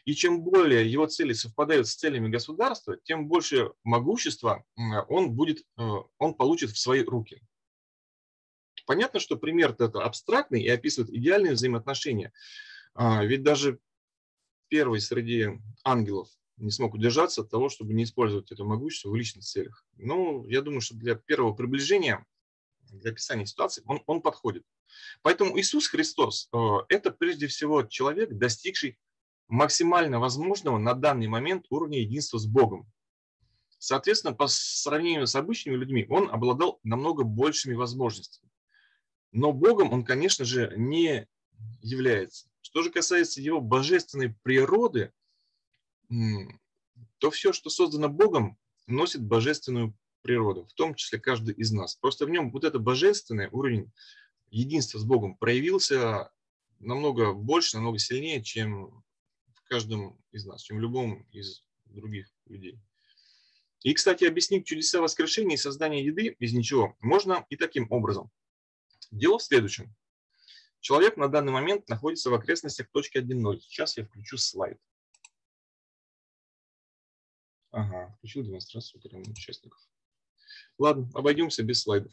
И 0.04 0.14
чем 0.14 0.42
более 0.42 0.90
его 0.90 1.06
цели 1.06 1.32
совпадают 1.32 1.88
с 1.88 1.96
целями 1.96 2.28
государства, 2.28 2.96
тем 3.04 3.26
больше 3.26 3.72
могущества 3.82 4.64
он, 5.08 5.32
будет, 5.32 5.64
э, 5.76 5.82
он 6.18 6.34
получит 6.34 6.70
в 6.70 6.78
свои 6.78 7.02
руки. 7.02 7.42
Понятно, 8.86 9.18
что 9.18 9.36
пример 9.36 9.72
это 9.72 9.86
абстрактный 10.04 10.62
и 10.62 10.68
описывает 10.68 11.10
идеальные 11.10 11.54
взаимоотношения. 11.54 12.32
А, 12.94 13.24
ведь 13.24 13.42
даже 13.42 13.80
первый 14.68 15.00
среди 15.00 15.58
ангелов 15.84 16.28
не 16.56 16.70
смог 16.70 16.94
удержаться 16.94 17.42
от 17.42 17.50
того, 17.50 17.68
чтобы 17.68 17.92
не 17.92 18.04
использовать 18.04 18.50
это 18.52 18.64
могущество 18.64 19.10
в 19.10 19.16
личных 19.16 19.44
целях. 19.44 19.84
Но 19.96 20.46
я 20.46 20.62
думаю, 20.62 20.80
что 20.80 20.94
для 20.94 21.16
первого 21.16 21.52
приближения 21.52 22.24
для 22.98 23.10
описания 23.10 23.46
ситуации, 23.46 23.82
он, 23.86 24.02
он 24.06 24.22
подходит. 24.22 24.64
Поэтому 25.22 25.58
Иисус 25.58 25.88
Христос 25.88 26.48
э,– 26.52 26.58
это 26.88 27.10
прежде 27.10 27.46
всего 27.46 27.82
человек, 27.82 28.32
достигший 28.32 28.98
максимально 29.48 30.18
возможного 30.18 30.78
на 30.78 30.94
данный 30.94 31.28
момент 31.28 31.66
уровня 31.70 32.00
единства 32.00 32.38
с 32.38 32.46
Богом. 32.46 32.90
Соответственно, 33.78 34.34
по 34.34 34.46
сравнению 34.48 35.26
с 35.26 35.34
обычными 35.34 35.76
людьми, 35.76 36.06
он 36.08 36.30
обладал 36.30 36.80
намного 36.82 37.24
большими 37.24 37.74
возможностями. 37.74 38.50
Но 39.32 39.52
Богом 39.52 39.92
он, 39.92 40.04
конечно 40.04 40.44
же, 40.44 40.72
не 40.76 41.28
является. 41.82 42.48
Что 42.62 42.82
же 42.82 42.90
касается 42.90 43.40
его 43.40 43.60
божественной 43.60 44.34
природы, 44.42 45.12
то 47.18 47.30
все, 47.30 47.52
что 47.52 47.70
создано 47.70 48.08
Богом, 48.08 48.58
носит 48.86 49.22
божественную 49.22 49.94
природу, 50.22 50.66
в 50.66 50.74
том 50.74 50.94
числе 50.94 51.18
каждый 51.18 51.54
из 51.54 51.72
нас. 51.72 51.96
Просто 51.96 52.26
в 52.26 52.30
нем 52.30 52.50
вот 52.50 52.64
это 52.64 52.78
божественный 52.78 53.48
уровень 53.50 53.92
единства 54.50 54.98
с 54.98 55.04
Богом 55.04 55.36
проявился 55.36 56.30
намного 56.78 57.32
больше, 57.32 57.76
намного 57.76 57.98
сильнее, 57.98 58.42
чем 58.42 59.04
в 59.54 59.62
каждом 59.64 60.18
из 60.32 60.46
нас, 60.46 60.62
чем 60.62 60.78
в 60.78 60.80
любом 60.80 61.22
из 61.32 61.64
других 61.84 62.28
людей. 62.46 62.78
И, 63.82 63.94
кстати, 63.94 64.24
объяснить 64.24 64.66
чудеса 64.66 65.00
воскрешения 65.00 65.54
и 65.54 65.58
создания 65.58 66.04
еды 66.04 66.36
из 66.38 66.52
ничего 66.52 66.96
можно 67.00 67.46
и 67.50 67.56
таким 67.56 67.86
образом. 67.90 68.30
Дело 69.10 69.38
в 69.38 69.42
следующем. 69.42 69.94
Человек 70.80 71.16
на 71.16 71.28
данный 71.28 71.52
момент 71.52 71.88
находится 71.88 72.30
в 72.30 72.34
окрестностях 72.34 72.88
точки 72.90 73.18
1.0. 73.18 73.60
Сейчас 73.60 73.96
я 73.96 74.04
включу 74.04 74.36
слайд. 74.38 74.78
Ага, 77.70 78.14
включил 78.18 78.42
демонстрацию 78.42 79.00
участников. 79.28 79.80
Ладно, 80.78 81.08
обойдемся 81.14 81.62
без 81.62 81.82
слайдов. 81.82 82.12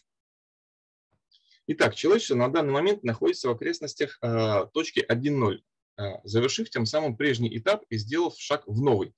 Итак, 1.67 1.95
человечество 1.95 2.35
на 2.35 2.49
данный 2.49 2.73
момент 2.73 3.03
находится 3.03 3.47
в 3.47 3.51
окрестностях 3.51 4.17
э, 4.21 4.67
точки 4.73 5.05
1.0, 5.09 5.61
э, 5.97 6.03
завершив 6.23 6.69
тем 6.69 6.85
самым 6.85 7.15
прежний 7.15 7.57
этап 7.57 7.83
и 7.89 7.97
сделав 7.97 8.37
шаг 8.37 8.63
в 8.67 8.81
новый. 8.81 9.13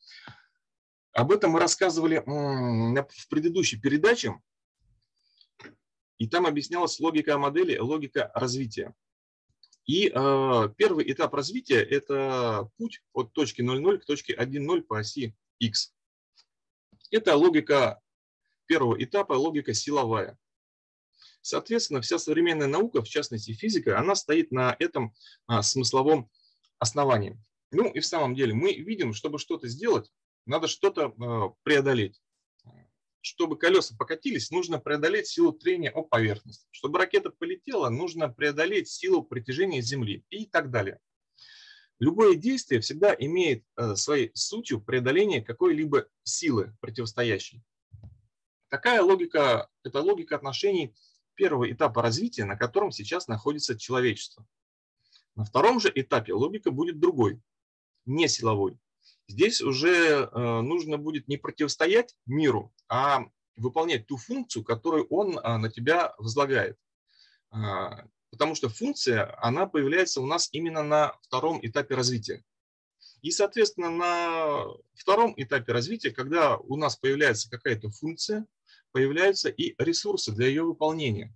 Об 1.12 1.32
этом 1.32 1.52
мы 1.52 1.60
рассказывали 1.60 2.22
в 2.26 3.28
предыдущей 3.30 3.80
передаче, 3.80 4.36
и 6.18 6.28
там 6.28 6.46
объяснялась 6.46 7.00
логика 7.00 7.38
модели, 7.38 7.78
логика 7.78 8.32
развития. 8.36 8.94
И 9.86 10.12
э, 10.14 10.70
первый 10.78 11.12
этап 11.12 11.34
развития– 11.34 11.82
это 11.90 12.70
путь 12.78 13.02
от 13.14 13.34
точки 13.34 13.62
0.0 13.62 14.00
к 14.00 14.06
точке 14.06 14.36
1.0 14.36 14.82
по 14.82 15.00
оси 15.00 15.36
x. 15.60 15.94
Это 17.12 17.36
логика 17.36 18.02
первого 18.66 19.02
этапа 19.02 19.34
логика 19.34 19.74
силовая. 19.74 20.38
Соответственно, 21.42 22.02
вся 22.02 22.18
современная 22.18 22.68
наука, 22.68 23.04
в 23.04 23.08
частности 23.08 23.54
физика, 23.54 24.00
она 24.00 24.16
стоит 24.16 24.52
на 24.52 24.76
этом 24.80 25.14
а, 25.46 25.62
смысловом 25.62 26.30
основании. 26.80 27.40
Ну 27.72 27.92
и 27.92 28.00
в 28.00 28.06
самом 28.06 28.36
деле 28.36 28.54
мы 28.54 28.74
видим, 28.74 29.14
чтобы 29.14 29.38
что-то 29.38 29.68
сделать, 29.68 30.12
надо 30.46 30.68
что-то 30.68 31.14
а, 31.20 31.54
преодолеть. 31.64 32.20
Чтобы 33.22 33.58
колеса 33.58 33.96
покатились, 33.98 34.52
нужно 34.52 34.80
преодолеть 34.80 35.28
силу 35.28 35.52
трения 35.52 35.92
о 35.92 36.04
поверхность. 36.04 36.68
Чтобы 36.70 37.00
ракета 37.00 37.32
полетела, 37.32 37.90
нужно 37.90 38.30
преодолеть 38.30 38.88
силу 38.88 39.24
притяжения 39.24 39.82
Земли 39.82 40.24
и 40.30 40.46
так 40.46 40.70
далее. 40.70 41.00
Любое 42.00 42.36
действие 42.36 42.82
всегда 42.82 43.16
имеет 43.18 43.64
э, 43.78 43.96
своей 43.96 44.30
сутью 44.34 44.82
преодоление 44.82 45.42
какой-либо 45.42 46.08
силы 46.24 46.76
противостоящей. 46.82 47.64
Такая 48.70 49.02
логика, 49.02 49.70
это 49.84 50.02
логика 50.02 50.36
отношений 50.36 50.96
первого 51.36 51.72
этапа 51.72 52.02
развития, 52.02 52.46
на 52.46 52.58
котором 52.58 52.92
сейчас 52.92 53.28
находится 53.28 53.78
человечество. 53.78 54.46
На 55.36 55.44
втором 55.44 55.80
же 55.80 55.92
этапе 55.94 56.34
логика 56.34 56.72
будет 56.72 57.00
другой, 57.00 57.42
не 58.06 58.28
силовой. 58.28 58.78
Здесь 59.28 59.62
уже 59.62 60.30
э, 60.32 60.62
нужно 60.62 60.98
будет 60.98 61.28
не 61.28 61.38
противостоять 61.38 62.16
миру, 62.26 62.74
а 62.88 63.26
выполнять 63.56 64.08
ту 64.08 64.18
функцию, 64.18 64.64
которую 64.64 65.08
он 65.08 65.38
э, 65.38 65.58
на 65.58 65.70
тебя 65.70 66.14
возлагает. 66.18 66.78
А, 67.50 68.06
потому 68.30 68.56
что 68.56 68.70
функция, 68.70 69.36
она 69.42 69.66
появляется 69.66 70.22
у 70.22 70.26
нас 70.26 70.50
именно 70.52 70.84
на 70.84 71.18
втором 71.24 71.60
этапе 71.66 71.96
развития. 71.96 72.44
И, 73.22 73.32
соответственно, 73.32 73.90
на 73.90 74.66
втором 74.94 75.34
этапе 75.38 75.72
развития, 75.72 76.12
когда 76.12 76.58
у 76.58 76.76
нас 76.76 76.96
появляется 76.96 77.50
какая-то 77.50 77.90
функция, 77.90 78.46
появляются 78.96 79.50
и 79.50 79.76
ресурсы 79.78 80.32
для 80.32 80.48
ее 80.48 80.64
выполнения. 80.64 81.36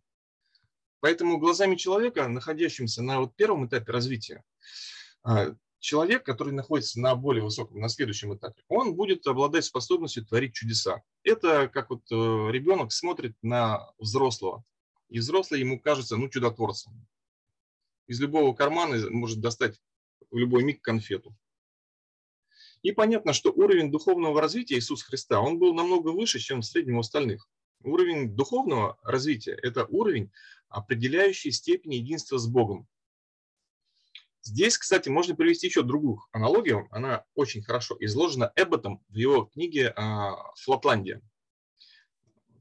Поэтому 1.02 1.40
глазами 1.40 1.76
человека, 1.76 2.26
находящимся 2.30 3.04
на 3.04 3.20
вот 3.20 3.36
первом 3.36 3.68
этапе 3.68 3.92
развития, 3.92 4.46
а, 5.24 5.54
человек, 5.80 6.26
который 6.26 6.54
находится 6.54 7.02
на 7.02 7.14
более 7.16 7.44
высоком, 7.44 7.82
на 7.82 7.90
следующем 7.90 8.34
этапе, 8.34 8.64
он 8.70 8.96
будет 8.96 9.28
обладать 9.28 9.66
способностью 9.66 10.26
творить 10.26 10.54
чудеса. 10.54 11.02
Это 11.24 11.68
как 11.68 11.90
вот 11.90 12.04
э, 12.10 12.16
ребенок 12.16 12.94
смотрит 12.94 13.36
на 13.42 13.92
взрослого, 13.98 14.64
и 15.10 15.20
взрослый 15.20 15.60
ему 15.60 15.82
кажется, 15.82 16.16
ну, 16.16 16.30
чудотворцем. 16.30 16.94
Из 18.08 18.22
любого 18.22 18.56
кармана 18.56 18.96
может 19.10 19.42
достать 19.42 19.82
в 20.32 20.38
любой 20.38 20.64
миг 20.64 20.82
конфету. 20.82 21.36
И 22.82 22.92
понятно, 22.92 23.34
что 23.34 23.52
уровень 23.52 23.92
духовного 23.92 24.40
развития 24.40 24.76
Иисуса 24.76 25.06
Христа, 25.06 25.42
он 25.42 25.60
был 25.60 25.74
намного 25.74 26.10
выше, 26.10 26.40
чем 26.40 26.62
в 26.62 26.66
среднем 26.66 26.98
у 26.98 27.02
остальных. 27.02 27.50
Уровень 27.84 28.36
духовного 28.36 28.98
развития– 29.04 29.58
это 29.62 29.86
уровень, 29.86 30.32
определяющий 30.70 31.52
степень 31.52 31.96
единства 31.96 32.38
с 32.38 32.48
Богом. 32.48 32.88
Здесь, 34.42 34.78
кстати, 34.78 35.10
можно 35.10 35.36
привести 35.36 35.68
еще 35.68 35.84
другую 35.84 36.22
аналогию. 36.32 36.88
Она 36.92 37.26
очень 37.36 37.62
хорошо 37.62 37.98
изложена 38.00 38.52
Эбботом 38.56 39.04
в 39.10 39.16
его 39.16 39.46
книге 39.46 39.94
а, 39.96 40.54
«Флотландия». 40.56 41.22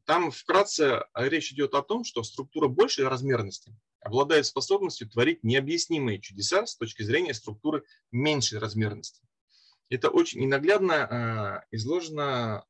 Там 0.04 0.30
вкратце 0.30 1.04
речь 1.14 1.52
идет 1.52 1.74
о 1.74 1.82
том, 1.82 2.02
что 2.02 2.22
структура 2.22 2.66
большей 2.66 3.06
размерности 3.06 3.76
обладает 4.00 4.46
способностью 4.46 5.08
творить 5.08 5.44
необъяснимые 5.44 6.20
чудеса 6.20 6.66
с 6.66 6.76
точки 6.76 7.02
зрения 7.02 7.34
структуры 7.34 7.84
меньшей 8.10 8.58
размерности. 8.58 9.27
Это 9.90 10.10
очень 10.10 10.40
ненаглядно 10.40 10.94
а, 10.94 11.64
изложено, 11.70 12.64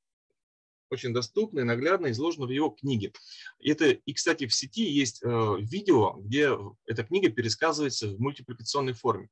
очень 0.91 1.13
доступно 1.13 1.61
и 1.61 1.65
наглядно 1.65 2.11
изложено 2.11 2.47
в 2.47 2.51
его 2.51 2.71
книге. 2.71 3.13
Это, 3.61 3.91
и, 3.91 4.13
кстати, 4.13 4.47
в 4.47 4.55
сети 4.55 4.89
есть 4.89 5.23
э, 5.23 5.57
видео, 5.61 6.15
где 6.15 6.57
эта 6.87 7.05
книга 7.05 7.29
пересказывается 7.29 8.09
в 8.09 8.21
мультипликационной 8.21 8.95
форме. 8.95 9.29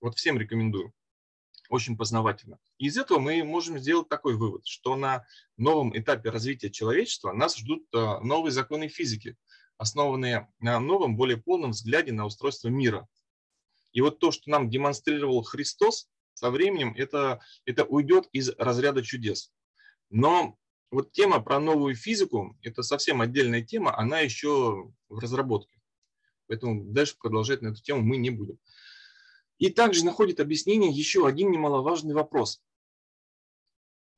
Вот 0.00 0.16
всем 0.16 0.38
рекомендую. 0.38 0.92
Очень 1.70 1.96
познавательно. 1.96 2.58
Из 2.78 2.96
этого 2.96 3.18
мы 3.18 3.42
можем 3.42 3.78
сделать 3.78 4.08
такой 4.08 4.36
вывод, 4.36 4.66
что 4.66 4.96
на 4.96 5.24
новом 5.56 5.96
этапе 5.98 6.30
развития 6.30 6.70
человечества 6.70 7.32
нас 7.32 7.56
ждут 7.56 7.86
э, 7.92 8.18
новые 8.20 8.52
законы 8.52 8.88
физики, 8.88 9.36
основанные 9.78 10.48
на 10.60 10.78
новом, 10.78 11.16
более 11.16 11.38
полном 11.38 11.70
взгляде 11.70 12.12
на 12.12 12.26
устройство 12.26 12.68
мира. 12.68 13.08
И 13.92 14.00
вот 14.00 14.18
то, 14.18 14.30
что 14.30 14.50
нам 14.50 14.68
демонстрировал 14.68 15.42
Христос, 15.42 16.08
со 16.34 16.50
временем 16.50 16.94
это, 16.96 17.40
это 17.64 17.84
уйдет 17.84 18.28
из 18.32 18.50
разряда 18.58 19.02
чудес. 19.02 19.52
Но 20.10 20.58
вот 20.90 21.12
тема 21.12 21.40
про 21.40 21.58
новую 21.58 21.94
физику, 21.94 22.56
это 22.62 22.82
совсем 22.82 23.20
отдельная 23.20 23.62
тема, 23.62 23.96
она 23.98 24.20
еще 24.20 24.92
в 25.08 25.18
разработке. 25.18 25.80
Поэтому 26.46 26.84
дальше 26.92 27.16
продолжать 27.18 27.62
на 27.62 27.68
эту 27.68 27.82
тему 27.82 28.02
мы 28.02 28.16
не 28.16 28.30
будем. 28.30 28.58
И 29.58 29.70
также 29.70 30.04
находит 30.04 30.40
объяснение 30.40 30.90
еще 30.90 31.26
один 31.26 31.50
немаловажный 31.50 32.14
вопрос. 32.14 32.62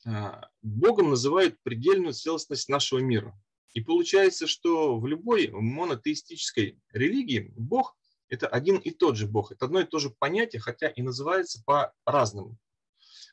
А, 0.04 0.48
Богом 0.62 1.10
называют 1.10 1.60
предельную 1.62 2.14
целостность 2.14 2.68
нашего 2.68 2.98
мира. 2.98 3.38
И 3.74 3.80
получается, 3.80 4.46
что 4.46 4.98
в 4.98 5.06
любой 5.06 5.48
монотеистической 5.48 6.80
религии 6.92 7.52
Бог 7.56 7.96
это 8.28 8.46
один 8.46 8.78
и 8.78 8.90
тот 8.90 9.16
же 9.16 9.26
Бог. 9.26 9.52
Это 9.52 9.66
одно 9.66 9.80
и 9.80 9.84
то 9.84 9.98
же 9.98 10.10
понятие, 10.10 10.60
хотя 10.60 10.88
и 10.88 11.02
называется 11.02 11.62
по-разному. 11.64 12.56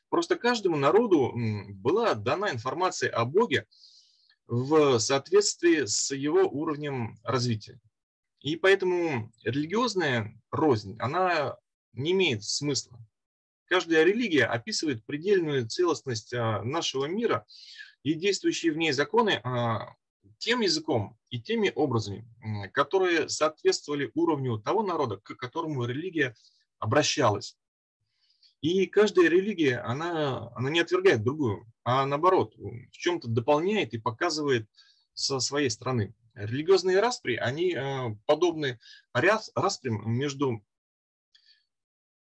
Просто 0.08 0.36
каждому 0.36 0.76
народу 0.76 1.32
была 1.74 2.14
дана 2.14 2.50
информация 2.50 3.10
о 3.10 3.24
Боге 3.24 3.66
в 4.46 4.98
соответствии 4.98 5.86
с 5.86 6.14
его 6.14 6.42
уровнем 6.42 7.18
развития. 7.24 7.80
И 8.40 8.56
поэтому 8.56 9.32
религиозная 9.42 10.38
рознь, 10.50 10.96
она 11.00 11.56
не 11.94 12.12
имеет 12.12 12.44
смысла. 12.44 12.98
Каждая 13.66 14.04
религия 14.04 14.44
описывает 14.44 15.04
предельную 15.06 15.66
целостность 15.66 16.34
а, 16.34 16.62
нашего 16.62 17.06
мира, 17.06 17.46
и 18.02 18.12
действующие 18.12 18.72
в 18.72 18.76
ней 18.76 18.92
законы 18.92 19.40
а, 19.42 19.94
тем 20.44 20.60
языком 20.60 21.18
и 21.30 21.40
теми 21.40 21.72
образами, 21.74 22.28
которые 22.74 23.30
соответствовали 23.30 24.10
уровню 24.14 24.58
того 24.58 24.82
народа, 24.82 25.16
к 25.16 25.36
которому 25.36 25.86
религия 25.86 26.36
обращалась. 26.78 27.56
И 28.60 28.86
каждая 28.86 29.28
религия, 29.28 29.78
она, 29.78 30.52
она 30.54 30.68
не 30.68 30.80
отвергает 30.80 31.22
другую, 31.22 31.66
а 31.82 32.04
наоборот, 32.04 32.54
в 32.56 32.90
чем-то 32.90 33.28
дополняет 33.28 33.94
и 33.94 33.98
показывает 33.98 34.68
со 35.14 35.40
своей 35.40 35.70
стороны. 35.70 36.14
Религиозные 36.34 37.00
распри, 37.00 37.36
они 37.36 37.74
э, 37.74 38.14
подобны 38.26 38.78
распрям 39.12 40.10
между, 40.10 40.62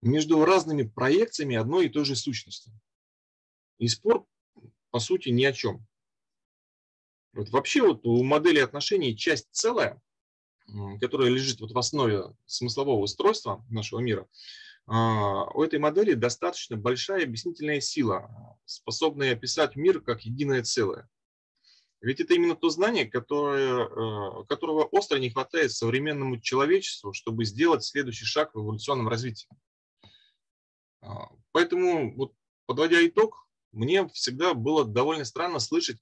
между 0.02 0.44
разными 0.44 0.84
проекциями 0.84 1.56
одной 1.56 1.86
и 1.86 1.90
той 1.90 2.04
же 2.04 2.18
сущности. 2.18 2.72
И 3.78 3.88
спор, 3.88 4.26
по 4.90 5.00
сути, 5.00 5.30
ни 5.30 5.46
о 5.46 5.54
чем. 5.54 5.86
Вот 7.34 7.50
вообще 7.50 7.82
вот 7.82 8.02
у 8.04 8.24
модели 8.24 8.60
отношений 8.60 9.16
часть 9.16 9.48
целая, 9.52 10.02
которая 11.00 11.30
лежит 11.30 11.62
вот 11.62 11.72
в 11.72 11.78
основе 11.78 12.36
смыслового 12.46 13.02
устройства 13.02 13.66
нашего 13.70 14.00
мира, 14.00 14.28
а, 14.88 15.46
у 15.52 15.64
этой 15.64 15.80
модели 15.80 16.14
достаточно 16.14 16.76
большая 16.76 17.24
объяснительная 17.24 17.80
сила, 17.80 18.58
способная 18.66 19.34
описать 19.34 19.76
мир 19.76 20.02
как 20.02 20.24
единое 20.24 20.64
целое. 20.64 21.10
Ведь 22.02 22.20
это 22.20 22.34
именно 22.34 22.56
то 22.56 22.70
знание, 22.70 23.06
которое, 23.06 23.86
э, 23.86 24.46
которого 24.48 24.86
остро 24.86 25.18
не 25.18 25.30
хватает 25.30 25.72
современному 25.72 26.42
человечеству, 26.42 27.14
чтобы 27.14 27.46
сделать 27.46 27.84
следующий 27.84 28.26
шаг 28.26 28.56
в 28.56 28.60
эволюционном 28.60 29.08
развитии. 29.08 29.48
А, 31.02 31.30
поэтому, 31.52 32.16
вот, 32.16 32.34
подводя 32.66 33.06
итог, 33.06 33.48
мне 33.72 34.08
всегда 34.10 34.56
было 34.56 34.84
довольно 34.84 35.26
странно 35.26 35.60
слышать 35.60 36.02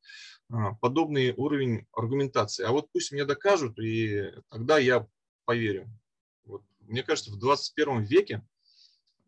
подобный 0.81 1.33
уровень 1.33 1.85
аргументации. 1.93 2.63
А 2.63 2.71
вот 2.71 2.89
пусть 2.91 3.11
мне 3.11 3.25
докажут, 3.25 3.79
и 3.79 4.31
тогда 4.49 4.79
я 4.79 5.07
поверю. 5.45 5.89
Вот. 6.45 6.63
Мне 6.81 7.03
кажется, 7.03 7.31
в 7.31 7.37
21 7.37 8.03
веке 8.03 8.41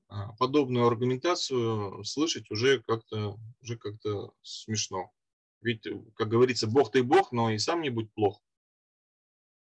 а, 0.07 0.33
подобную 0.33 0.87
аргументацию 0.87 2.03
слышать 2.03 2.49
уже 2.51 2.81
как-то 2.81 3.37
уже 3.61 3.77
как-то 3.77 4.33
смешно. 4.41 5.11
Ведь, 5.61 5.87
как 6.15 6.27
говорится, 6.27 6.67
Бог 6.67 6.91
ты 6.91 7.03
Бог, 7.03 7.31
но 7.31 7.51
и 7.51 7.59
сам 7.59 7.81
не 7.81 7.89
будь 7.89 8.11
плох. 8.13 8.41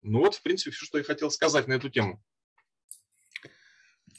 Ну 0.02 0.20
вот, 0.20 0.34
в 0.34 0.42
принципе, 0.42 0.70
все, 0.70 0.86
что 0.86 0.98
я 0.98 1.04
хотел 1.04 1.30
сказать 1.30 1.68
на 1.68 1.74
эту 1.74 1.90
тему. 1.90 2.22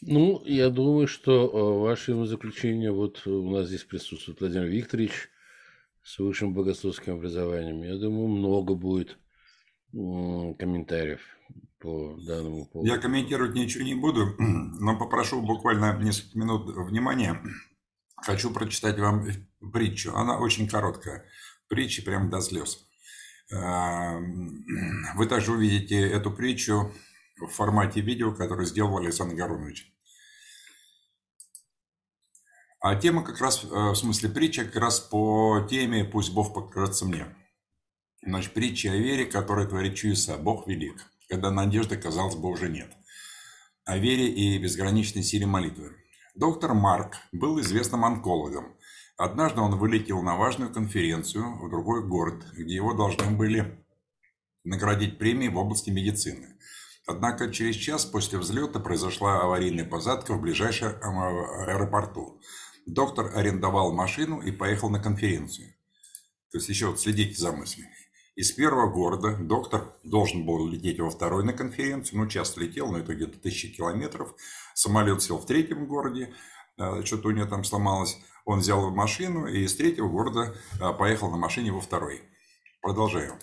Ну, 0.02 0.44
я 0.46 0.70
думаю, 0.70 1.08
что 1.08 1.32
э, 1.32 1.80
ваше 1.82 2.26
заключение, 2.26 2.92
вот 2.92 3.26
у 3.26 3.50
нас 3.50 3.68
здесь 3.68 3.84
присутствует 3.84 4.40
Владимир 4.40 4.68
Викторович, 4.68 5.30
с 6.04 6.20
высшим 6.20 6.54
богословским 6.54 7.14
образованием. 7.14 7.82
Я 7.84 7.98
думаю, 7.98 8.28
много 8.28 8.76
будет 8.76 9.18
комментариев 9.92 11.22
по 11.80 12.18
данному 12.26 12.66
поводу. 12.66 12.90
Я 12.90 12.98
комментировать 12.98 13.56
ничего 13.56 13.84
не 13.84 13.96
буду, 13.96 14.36
но 14.40 14.98
попрошу 14.98 15.42
буквально 15.42 15.98
несколько 16.02 16.38
минут 16.38 16.76
внимания. 16.76 17.42
Хочу 18.18 18.52
прочитать 18.52 18.98
вам 19.00 19.26
притчу. 19.72 20.16
Она 20.16 20.40
очень 20.40 20.68
короткая. 20.68 21.26
Притча 21.68 22.04
прям 22.04 22.30
до 22.30 22.42
слез. 22.42 22.86
Эм, 23.52 24.66
вы 25.16 25.26
также 25.28 25.52
увидите 25.52 26.00
эту 26.00 26.32
притчу 26.32 26.92
в 27.38 27.48
формате 27.48 28.02
видео, 28.02 28.34
которое 28.34 28.66
сделал 28.66 28.98
Александр 28.98 29.36
Гарунович. 29.36 29.93
А 32.84 32.96
тема 32.96 33.24
как 33.24 33.40
раз, 33.40 33.64
э, 33.64 33.68
в 33.68 33.96
смысле 33.96 34.28
притча, 34.28 34.66
как 34.66 34.76
раз 34.76 35.00
по 35.00 35.66
теме 35.70 36.04
«Пусть 36.04 36.34
Бог 36.34 36.54
покажется 36.54 37.06
мне». 37.06 37.34
Значит, 38.22 38.54
притча 38.54 38.92
о 38.92 38.98
вере, 38.98 39.26
которая 39.26 39.66
творит 39.66 39.96
чудеса. 39.96 40.36
Бог 40.38 40.68
велик, 40.68 41.02
когда 41.30 41.50
надежды, 41.50 41.96
казалось 41.96 42.36
бы, 42.36 42.50
уже 42.50 42.68
нет. 42.68 42.92
О 43.86 43.98
вере 43.98 44.28
и 44.28 44.58
безграничной 44.58 45.24
силе 45.24 45.46
молитвы. 45.46 45.96
Доктор 46.36 46.74
Марк 46.74 47.16
был 47.32 47.58
известным 47.62 48.04
онкологом. 48.04 48.76
Однажды 49.16 49.62
он 49.62 49.78
вылетел 49.78 50.22
на 50.22 50.36
важную 50.36 50.74
конференцию 50.74 51.66
в 51.66 51.70
другой 51.70 52.06
город, 52.06 52.44
где 52.52 52.76
его 52.76 52.94
должны 52.94 53.32
были 53.32 53.82
наградить 54.66 55.18
премией 55.18 55.54
в 55.54 55.58
области 55.58 55.90
медицины. 55.90 56.58
Однако 57.08 57.50
через 57.50 57.76
час 57.76 58.06
после 58.06 58.40
взлета 58.40 58.80
произошла 58.80 59.42
аварийная 59.42 59.86
посадка 59.86 60.34
в 60.34 60.42
ближайшем 60.42 60.96
аэропорту. 61.02 62.42
Доктор 62.86 63.32
арендовал 63.36 63.94
машину 63.94 64.42
и 64.42 64.52
поехал 64.52 64.90
на 64.90 65.00
конференцию. 65.00 65.74
То 66.52 66.58
есть 66.58 66.70
еще 66.70 66.88
вот 66.88 67.00
следите 67.00 67.40
за 67.40 67.52
мыслями. 67.52 67.90
Из 68.36 68.52
первого 68.52 68.92
города 68.92 69.38
доктор 69.38 69.96
должен 70.04 70.46
был 70.46 70.68
лететь 70.68 71.00
во 71.00 71.10
второй 71.10 71.44
на 71.44 71.54
конференцию, 71.54 72.20
ну, 72.20 72.28
часто 72.28 72.62
летел, 72.62 72.92
но 72.92 72.98
это 72.98 73.14
где-то 73.14 73.40
тысячи 73.40 73.72
километров. 73.72 74.36
Самолет 74.74 75.22
сел 75.22 75.38
в 75.38 75.46
третьем 75.46 75.86
городе, 75.86 76.34
э, 76.78 77.04
что-то 77.06 77.28
у 77.28 77.32
него 77.32 77.48
там 77.48 77.64
сломалось. 77.64 78.18
Он 78.46 78.60
взял 78.60 78.90
машину 78.90 79.46
и 79.46 79.64
из 79.64 79.76
третьего 79.76 80.10
города 80.10 80.56
э, 80.82 80.94
поехал 80.94 81.30
на 81.30 81.38
машине 81.38 81.72
во 81.72 81.80
второй. 81.80 82.24
Продолжаем. 82.82 83.36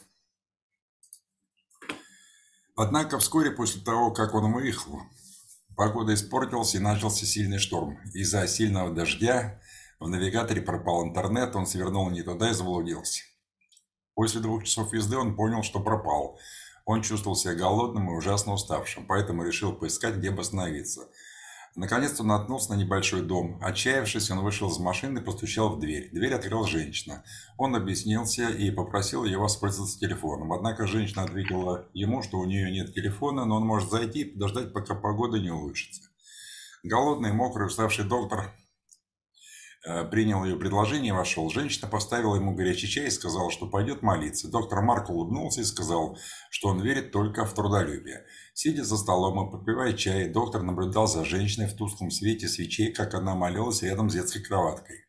Однако 2.77 3.19
вскоре 3.19 3.53
после 3.53 3.81
того, 3.83 4.11
как 4.11 4.35
он 4.35 4.53
выехал, 4.53 5.03
погода 5.81 6.13
испортилась 6.13 6.75
и 6.75 6.79
начался 6.79 7.25
сильный 7.25 7.57
шторм. 7.57 7.99
Из-за 8.13 8.47
сильного 8.47 8.91
дождя 8.91 9.63
в 9.99 10.11
навигаторе 10.11 10.61
пропал 10.61 11.03
интернет, 11.07 11.57
он 11.57 11.67
свернул 11.67 12.11
не 12.11 12.23
туда 12.23 12.51
и 12.51 12.53
заблудился. 12.53 13.23
После 14.13 14.43
двух 14.43 14.65
часов 14.65 14.93
езды 14.93 15.17
он 15.17 15.35
понял, 15.35 15.63
что 15.63 15.81
пропал. 15.81 16.39
Он 16.85 17.01
чувствовал 17.01 17.35
себя 17.35 17.55
голодным 17.55 18.11
и 18.11 18.15
ужасно 18.15 18.53
уставшим, 18.53 19.07
поэтому 19.07 19.43
решил 19.43 19.73
поискать, 19.73 20.17
где 20.17 20.31
бы 20.31 20.43
остановиться– 20.43 21.09
Наконец-то 21.77 22.23
он 22.23 22.29
наткнулся 22.29 22.75
на 22.75 22.79
небольшой 22.79 23.23
дом. 23.23 23.59
Отчаявшись, 23.63 24.31
он 24.31 24.41
вышел 24.41 24.69
из 24.69 24.79
машины 24.79 25.21
и 25.21 25.23
постучал 25.23 25.77
в 25.77 25.79
дверь. 25.79 26.11
Дверь 26.13 26.35
открыла 26.35 26.67
женщина. 26.67 27.23
Он 27.57 27.77
объяснился 27.77 28.49
и 28.49 28.71
попросил 28.71 29.25
ее 29.25 29.39
воспользоваться 29.39 29.99
телефоном. 29.99 30.53
Однако 30.53 30.87
женщина 30.87 31.23
ответила 31.23 31.87
ему, 31.95 32.23
что 32.23 32.39
у 32.39 32.45
нее 32.45 32.73
нет 32.73 32.93
телефона, 32.93 33.45
но 33.45 33.57
он 33.57 33.67
может 33.67 33.91
зайти 33.91 34.23
и 34.23 34.25
подождать, 34.25 34.73
пока 34.73 34.95
погода 34.95 35.39
не 35.39 35.51
улучшится. 35.51 36.03
Голодный, 36.83 37.33
мокрый, 37.33 37.67
уставший 37.67 38.05
доктор 38.05 38.53
принял 39.83 40.45
ее 40.45 40.57
предложение 40.57 41.09
и 41.09 41.17
вошел. 41.17 41.49
Женщина 41.51 41.89
поставила 41.89 42.37
ему 42.37 42.55
горячий 42.55 42.89
чай 42.89 43.07
и 43.07 43.11
сказала, 43.11 43.51
что 43.51 43.67
пойдет 43.67 44.03
молиться. 44.03 44.51
Доктор 44.51 44.83
Марк 44.83 45.09
улыбнулся 45.09 45.63
и 45.63 45.65
сказал, 45.65 46.19
что 46.51 46.69
он 46.69 46.81
верит 46.81 47.13
только 47.13 47.45
в 47.45 47.55
трудолюбие. 47.55 48.25
Сидя 48.53 48.85
за 48.85 48.97
столом 48.97 49.49
и 49.49 49.51
попивая 49.51 49.93
чай, 49.95 50.29
доктор 50.29 50.63
наблюдал 50.63 51.07
за 51.07 51.25
женщиной 51.25 51.67
в 51.67 51.77
тусклом 51.77 52.11
свете 52.11 52.49
свечей, 52.49 52.93
как 52.93 53.15
она 53.15 53.35
молилась 53.35 53.83
рядом 53.83 54.11
с 54.11 54.15
детской 54.15 54.43
кроваткой. 54.43 55.07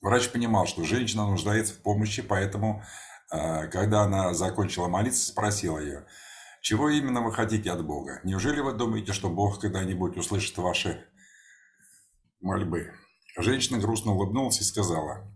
Врач 0.00 0.28
понимал, 0.28 0.66
что 0.66 0.84
женщина 0.84 1.26
нуждается 1.26 1.74
в 1.74 1.78
помощи, 1.78 2.22
поэтому, 2.22 2.84
э, 3.32 3.68
когда 3.68 4.02
она 4.02 4.34
закончила 4.34 4.86
молиться, 4.86 5.26
спросил 5.26 5.78
ее– 5.78 6.06
чего 6.64 6.88
именно 6.88 7.20
вы 7.20 7.30
хотите 7.30 7.70
от 7.70 7.84
Бога? 7.84 8.20
Неужели 8.24 8.60
вы 8.60 8.72
думаете, 8.72 9.12
что 9.12 9.28
Бог 9.28 9.60
когда-нибудь 9.60 10.16
услышит 10.16 10.56
ваши 10.56 11.06
мольбы? 12.40 12.90
Женщина 13.36 13.78
грустно 13.78 14.12
улыбнулась 14.12 14.62
и 14.62 14.64
сказала, 14.64 15.30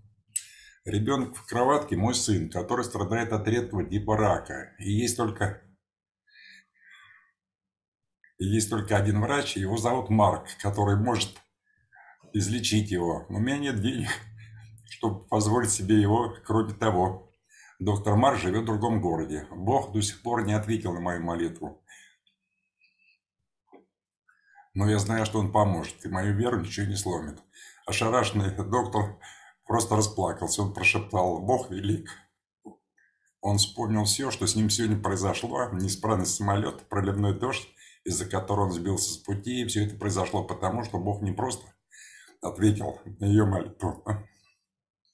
ребенок 0.86 1.36
в 1.36 1.44
кроватке 1.44 1.96
мой 1.96 2.14
сын, 2.14 2.48
который 2.48 2.82
страдает 2.82 3.34
от 3.34 3.46
редкого 3.46 3.84
типа 3.84 4.16
рака. 4.16 4.74
И 4.78 4.90
есть 4.90 5.18
только... 5.18 5.62
И 8.38 8.46
есть 8.46 8.70
только 8.70 8.96
один 8.96 9.20
врач, 9.20 9.54
его 9.56 9.76
зовут 9.76 10.08
Марк, 10.08 10.46
который 10.62 10.96
может 10.96 11.36
излечить 12.32 12.90
его. 12.90 13.26
Но 13.28 13.36
у 13.36 13.40
меня 13.40 13.58
нет 13.58 13.82
денег, 13.82 14.08
чтобы 14.88 15.24
позволить 15.24 15.72
себе 15.72 16.00
его, 16.00 16.34
кроме 16.46 16.72
того. 16.72 17.27
Доктор 17.78 18.16
Мар 18.16 18.36
живет 18.36 18.62
в 18.62 18.66
другом 18.66 19.00
городе. 19.00 19.46
Бог 19.52 19.92
до 19.92 20.02
сих 20.02 20.20
пор 20.22 20.44
не 20.44 20.52
ответил 20.52 20.92
на 20.92 21.00
мою 21.00 21.22
молитву. 21.22 21.80
Но 24.74 24.90
я 24.90 24.98
знаю, 24.98 25.24
что 25.26 25.38
он 25.38 25.52
поможет, 25.52 26.04
и 26.04 26.08
мою 26.08 26.34
веру 26.34 26.60
ничего 26.60 26.86
не 26.86 26.96
сломит. 26.96 27.38
Ошарашенный 27.86 28.50
доктор 28.50 29.20
просто 29.64 29.94
расплакался. 29.94 30.62
Он 30.62 30.74
прошептал 30.74 31.40
«Бог 31.40 31.70
велик». 31.70 32.10
Он 33.40 33.58
вспомнил 33.58 34.04
все, 34.04 34.32
что 34.32 34.48
с 34.48 34.56
ним 34.56 34.70
сегодня 34.70 35.00
произошло. 35.00 35.70
Неисправность 35.70 36.34
самолета, 36.34 36.84
проливной 36.84 37.38
дождь, 37.38 37.68
из-за 38.02 38.26
которого 38.26 38.66
он 38.66 38.72
сбился 38.72 39.14
с 39.14 39.18
пути. 39.18 39.62
И 39.62 39.66
все 39.68 39.86
это 39.86 39.96
произошло 39.96 40.42
потому, 40.42 40.82
что 40.82 40.98
Бог 40.98 41.22
не 41.22 41.30
просто 41.30 41.64
ответил 42.42 43.00
на 43.20 43.26
ее 43.26 43.44
молитву, 43.44 44.04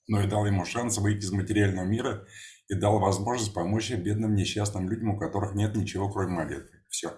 но 0.07 0.23
и 0.23 0.27
дал 0.27 0.47
ему 0.47 0.65
шанс 0.65 0.99
выйти 0.99 1.25
из 1.25 1.33
материального 1.33 1.85
мира 1.85 2.27
и 2.69 2.75
дал 2.75 2.99
возможность 2.99 3.53
помочь 3.55 3.91
бедным 3.91 4.35
несчастным 4.35 4.89
людям, 4.89 5.11
у 5.11 5.19
которых 5.19 5.55
нет 5.55 5.75
ничего, 5.77 6.11
кроме 6.11 6.33
молитвы. 6.33 6.81
Все. 6.89 7.13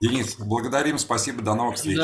Денис, 0.00 0.36
благодарим, 0.38 0.98
спасибо, 0.98 1.42
до 1.42 1.54
новых 1.54 1.76
встреч. 1.76 1.98